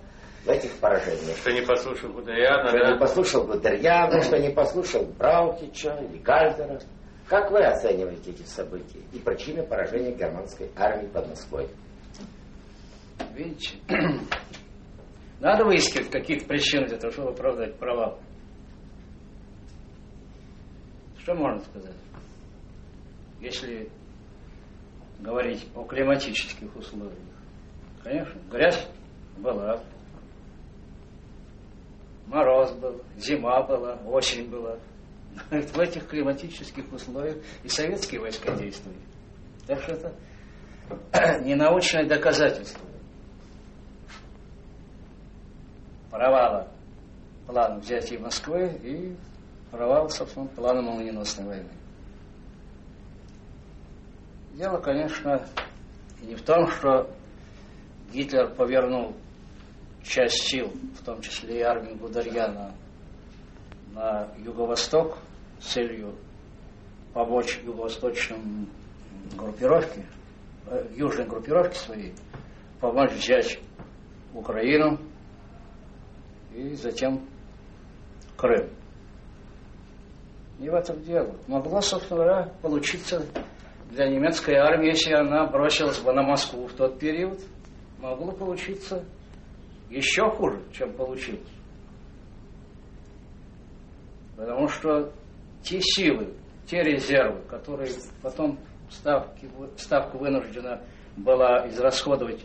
[0.44, 1.36] в этих поражениях.
[1.36, 2.92] Что не послушал Гудериана, Что да?
[2.92, 6.80] не послушал Гудериана, что не послушал Браухича или Гальдера.
[7.28, 11.68] Как вы оцениваете эти события и причины поражения германской армии под Москвой?
[13.34, 13.76] Видите,
[15.40, 18.18] надо выискивать какие-то причины для того, чтобы оправдать провал.
[21.20, 21.94] Что можно сказать?
[23.42, 23.90] Если
[25.18, 27.18] говорить о климатических условиях,
[28.02, 28.88] конечно, грязь
[29.36, 29.82] была,
[32.26, 34.78] мороз был, зима была, осень была.
[35.50, 38.98] В этих климатических условиях и советские войска действовали.
[39.66, 42.86] Так что это не научное доказательство.
[46.12, 46.68] провала
[47.46, 49.16] плана взятия Москвы и
[49.70, 51.70] провал, собственно, плана молниеносной войны.
[54.54, 55.46] Дело, конечно,
[56.20, 57.10] не в том, что
[58.12, 59.16] Гитлер повернул
[60.02, 62.74] часть сил, в том числе и армию Гудерьяна,
[63.92, 65.18] на юго-восток
[65.58, 66.14] с целью
[67.14, 68.68] помочь юго-восточным
[69.36, 70.06] группировке,
[70.66, 72.14] э, южной группировке своей,
[72.80, 73.58] помочь взять
[74.34, 74.98] Украину,
[76.54, 77.26] и затем
[78.36, 78.68] Крым.
[80.58, 81.34] Не в этом дело.
[81.46, 83.24] Могло, собственно говоря, получиться
[83.92, 87.38] для немецкой армии, если она бросилась бы на Москву в тот период,
[87.98, 89.04] могло получиться
[89.90, 91.40] еще хуже, чем получилось.
[94.34, 95.12] Потому что
[95.62, 96.32] те силы,
[96.66, 97.90] те резервы, которые
[98.22, 100.80] потом ставки, ставку вынуждена
[101.18, 102.42] была израсходовать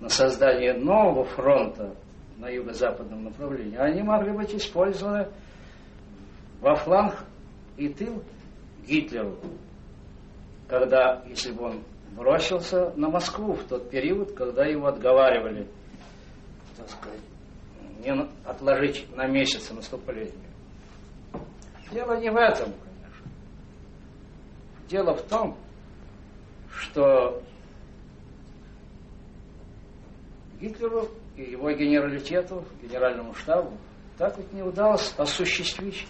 [0.00, 1.94] на создание нового фронта
[2.36, 5.28] на юго-западном направлении, они могли быть использованы
[6.60, 7.24] во фланг
[7.78, 8.22] и тыл
[8.86, 9.38] Гитлеру,
[10.70, 15.66] когда, если бы он бросился на Москву в тот период, когда его отговаривали,
[16.76, 17.20] так сказать,
[17.98, 18.12] не
[18.48, 20.32] отложить на месяц наступление.
[21.90, 23.26] Дело не в этом, конечно.
[24.88, 25.58] Дело в том,
[26.72, 27.42] что
[30.60, 33.76] Гитлеру и его генералитету, генеральному штабу,
[34.18, 36.06] так ведь не удалось осуществить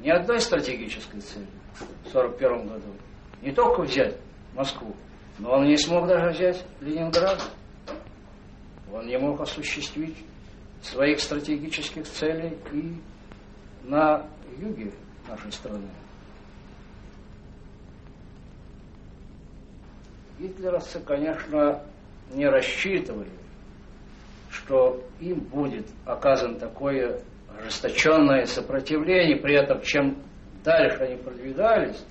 [0.00, 3.09] ни одной стратегической цели в 1941 году.
[3.42, 4.16] Не только взять
[4.54, 4.94] Москву,
[5.38, 7.40] но он не смог даже взять Ленинград.
[8.92, 10.16] Он не мог осуществить
[10.82, 12.94] своих стратегических целей и
[13.84, 14.26] на
[14.58, 14.92] юге
[15.28, 15.88] нашей страны.
[20.38, 21.82] Гитлеровцы, конечно,
[22.32, 23.30] не рассчитывали
[24.50, 27.20] что им будет оказано такое
[27.58, 30.16] ожесточенное сопротивление, при этом чем
[30.64, 32.04] дальше они продвигались,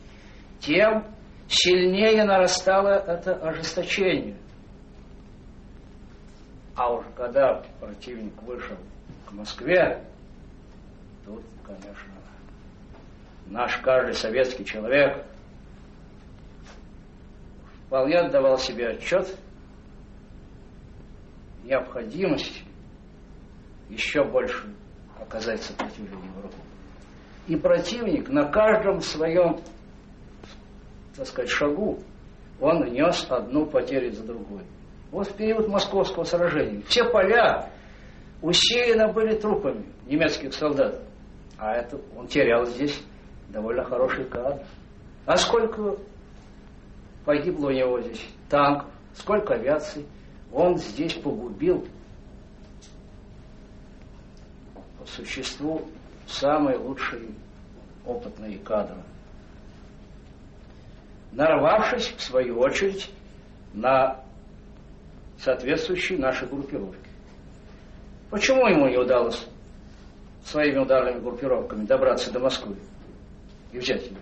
[0.59, 1.05] тем
[1.49, 4.37] сильнее нарастало это ожесточение.
[6.75, 8.77] А уж когда противник вышел
[9.27, 10.05] к Москве,
[11.25, 12.13] тут, конечно,
[13.47, 15.25] наш каждый советский человек
[17.87, 19.27] вполне отдавал себе отчет–
[21.69, 22.63] необходимости
[23.89, 24.73] еще больше
[25.19, 26.55] оказать сопротивление врагу.
[27.47, 29.59] И противник на каждом своем,
[31.15, 31.99] так сказать, шагу,
[32.59, 34.63] он нес одну потерю за другой.
[35.11, 37.69] Вот в период московского сражения все поля
[38.41, 41.01] усеяны были трупами немецких солдат.
[41.57, 43.01] А это он терял здесь
[43.49, 44.63] довольно хороший кадр.
[45.25, 45.97] А сколько
[47.25, 50.05] погибло у него здесь танков, сколько авиаций,
[50.51, 51.87] он здесь погубил
[54.97, 55.87] по существу
[56.27, 57.29] самые лучшие
[58.05, 59.01] опытные кадры,
[61.31, 63.09] нарвавшись, в свою очередь,
[63.73, 64.19] на
[65.39, 67.09] соответствующие наши группировки.
[68.29, 69.47] Почему ему не удалось
[70.45, 72.75] своими ударными группировками добраться до Москвы
[73.71, 74.17] и взять ее?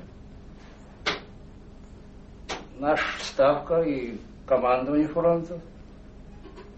[2.80, 5.60] Наш ставка и командование фронта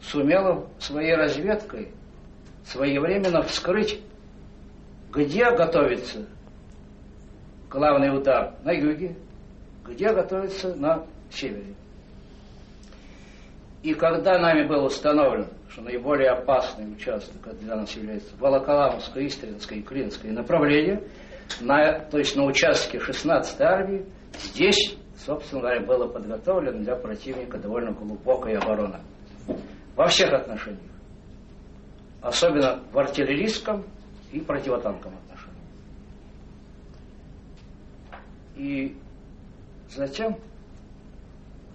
[0.01, 1.89] сумело своей разведкой
[2.65, 3.99] своевременно вскрыть,
[5.11, 6.25] где готовится
[7.69, 9.15] главный удар на юге,
[9.89, 11.73] где готовится на севере.
[13.81, 19.81] И когда нами было установлено, что наиболее опасный участок для нас является Волоколамское, Истринское и
[19.81, 21.01] Клинское направление,
[21.61, 24.05] на, то есть на участке 16-й армии,
[24.37, 28.99] здесь, собственно говоря, было подготовлено для противника довольно глубокая оборона.
[29.95, 30.81] Во всех отношениях.
[32.21, 33.85] Особенно в артиллерийском
[34.33, 35.59] и противотанковом отношении.
[38.57, 38.97] И
[39.89, 40.37] затем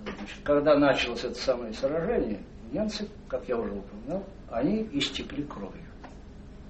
[0.05, 2.41] Значит, когда началось это самое сражение,
[2.73, 5.83] немцы, как я уже упоминал, они истекли кровью,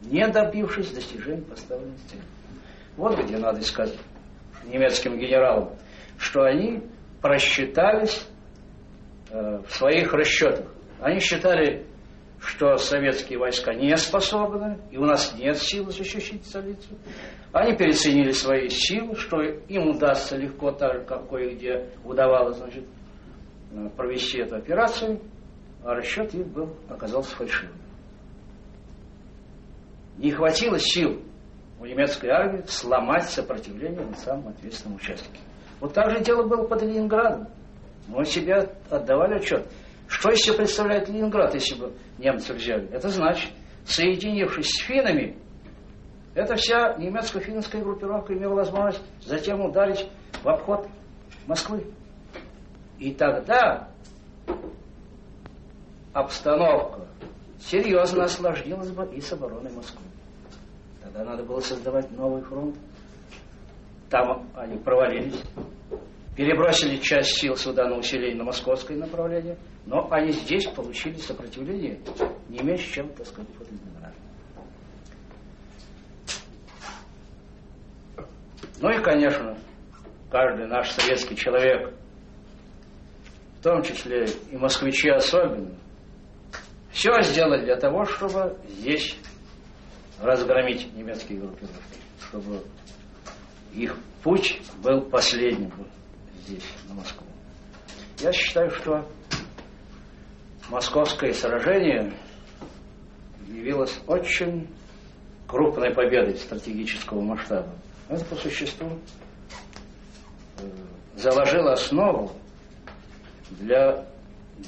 [0.02, 2.22] не добившись достижения поставленной цели.
[2.96, 3.92] Вот где надо искать
[4.64, 5.74] немецким генералам,
[6.16, 6.82] что они
[7.20, 8.24] просчитались
[9.30, 10.66] э, в своих расчетах.
[11.00, 11.86] Они считали,
[12.44, 16.88] что советские войска не способны, и у нас нет сил защитить столицу.
[17.52, 22.84] Они переоценили свои силы, что им удастся легко, так как кое-где удавалось, значит,
[23.74, 25.20] Э, провести эту операцию,
[25.84, 27.76] а расчет их был, оказался фальшивым.
[30.18, 31.20] Не хватило сил
[31.80, 35.40] у немецкой армии сломать сопротивление на самом ответственном участке.
[35.80, 37.48] Вот так же дело было под Ленинградом.
[38.06, 39.66] Мы себе отдавали отчет.
[40.06, 42.88] Что себя представляет Ленинград, если бы немцы взяли?
[42.90, 43.50] Это значит,
[43.84, 45.36] соединившись с финнами,
[46.34, 50.08] эта вся немецко-финская группировка имела возможность затем ударить
[50.42, 50.88] в обход
[51.46, 51.86] Москвы.
[52.98, 53.88] И тогда
[56.12, 57.06] обстановка
[57.60, 60.02] серьезно осложнилась бы и с обороной Москвы.
[61.02, 62.76] Тогда надо было создавать новый фронт.
[64.10, 65.40] Там они провалились.
[66.36, 69.56] Перебросили часть сил сюда на усиление на московское направление,
[69.86, 72.00] но они здесь получили сопротивление
[72.48, 74.14] не меньше, чем, так сказать, Ленинградом.
[78.80, 79.58] Ну и, конечно,
[80.30, 81.92] каждый наш советский человек–
[83.64, 85.70] в том числе и москвичи особенно,
[86.92, 89.16] все сделали для того, чтобы здесь
[90.20, 92.62] разгромить немецкие группировки, чтобы
[93.72, 95.72] их путь был последним
[96.44, 97.26] здесь, на Москву.
[98.18, 99.08] Я считаю, что
[100.70, 102.12] московское сражение
[103.46, 104.68] явилось очень
[105.46, 107.68] крупной победой стратегического масштаба.
[108.08, 108.98] Это по существу
[110.58, 110.62] э,
[111.16, 112.32] заложило основу
[113.50, 114.06] для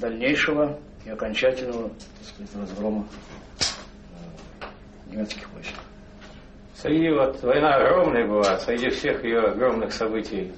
[0.00, 3.06] дальнейшего и окончательного так сказать, разгрома
[4.60, 4.66] э,
[5.10, 5.74] немецких войск.
[6.74, 10.52] Среди вот война огромная была, среди всех ее огромных событий,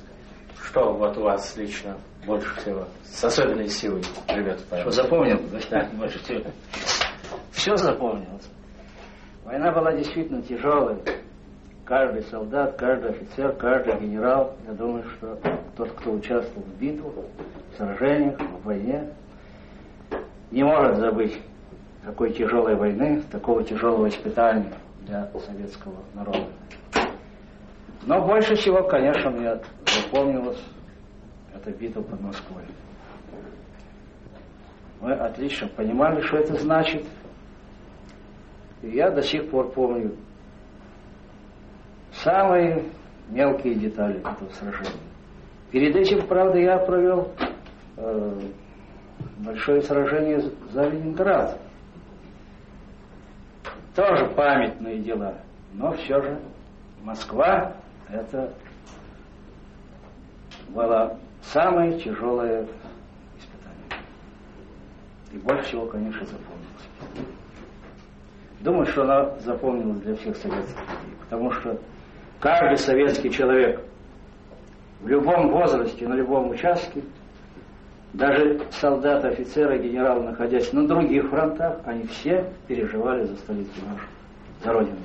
[0.68, 1.96] что вот у вас лично
[2.26, 4.60] больше всего, с особенной силой живет?
[4.68, 5.40] Что запомнил?
[5.70, 6.44] Да, больше всего.
[7.52, 8.48] Все запомнилось.
[9.44, 10.98] Война была действительно тяжелая.
[11.86, 15.38] Каждый солдат, каждый офицер, каждый генерал, я думаю, что
[15.74, 17.14] тот, кто участвовал в битвах,
[17.78, 19.08] сражениях, в войне,
[20.50, 21.40] не может забыть
[22.04, 24.74] такой тяжелой войны, такого тяжелого испытания
[25.06, 26.46] для советского народа.
[28.08, 30.64] Но больше всего, конечно, мне запомнилась
[31.54, 32.62] эта битва под Москвой.
[35.02, 37.04] Мы отлично понимали, что это значит.
[38.80, 40.16] И я до сих пор помню
[42.12, 42.86] самые
[43.28, 45.02] мелкие детали этого сражения.
[45.70, 47.30] Перед этим, правда, я провел
[47.98, 48.40] э,
[49.40, 50.40] большое сражение
[50.70, 51.60] за Ленинград.
[53.94, 55.34] Тоже памятные дела.
[55.74, 56.40] Но все же
[57.02, 57.76] Москва
[58.10, 58.52] это
[60.68, 62.66] было самое тяжелое
[63.38, 64.04] испытание.
[65.32, 67.26] И больше всего, конечно, запомнилось.
[68.60, 71.16] Думаю, что она запомнилась для всех советских людей.
[71.20, 71.78] Потому что
[72.40, 73.80] каждый советский человек
[75.00, 77.02] в любом возрасте, на любом участке
[78.14, 84.06] даже солдаты, офицеры, генералы, находясь на других фронтах, они все переживали за столицу нашу,
[84.64, 84.96] за Родину.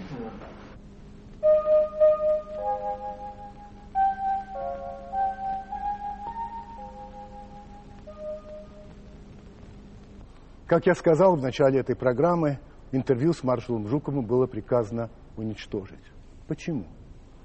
[10.68, 12.59] Как я сказал в начале этой программы,
[12.91, 16.03] интервью с маршалом Жуковым было приказано уничтожить.
[16.47, 16.86] Почему?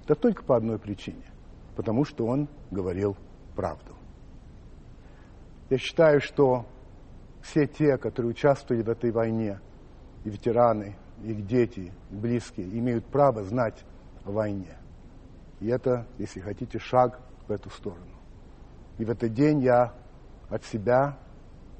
[0.07, 1.25] Да только по одной причине.
[1.77, 3.17] Потому что он говорил
[3.55, 3.95] правду.
[5.71, 6.67] Я считаю, что
[7.43, 9.61] все те, которые участвовали в этой войне,
[10.25, 13.85] и ветераны, их дети, близкие, имеют право знать
[14.25, 14.77] о войне.
[15.61, 18.17] И это, если хотите, шаг в эту сторону.
[18.99, 19.95] И в этот день я
[20.49, 21.19] от себя,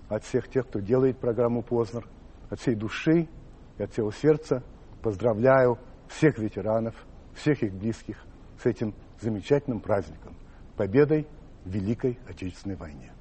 [0.09, 2.07] от всех тех, кто делает программу «Познер»,
[2.51, 3.29] от всей души
[3.77, 4.63] и от всего сердца
[5.03, 5.79] поздравляю
[6.09, 6.95] всех ветеранов,
[7.35, 8.25] всех их близких
[8.63, 10.35] с этим замечательным праздником,
[10.77, 11.27] победой
[11.65, 13.13] в Великой Отечественной войне.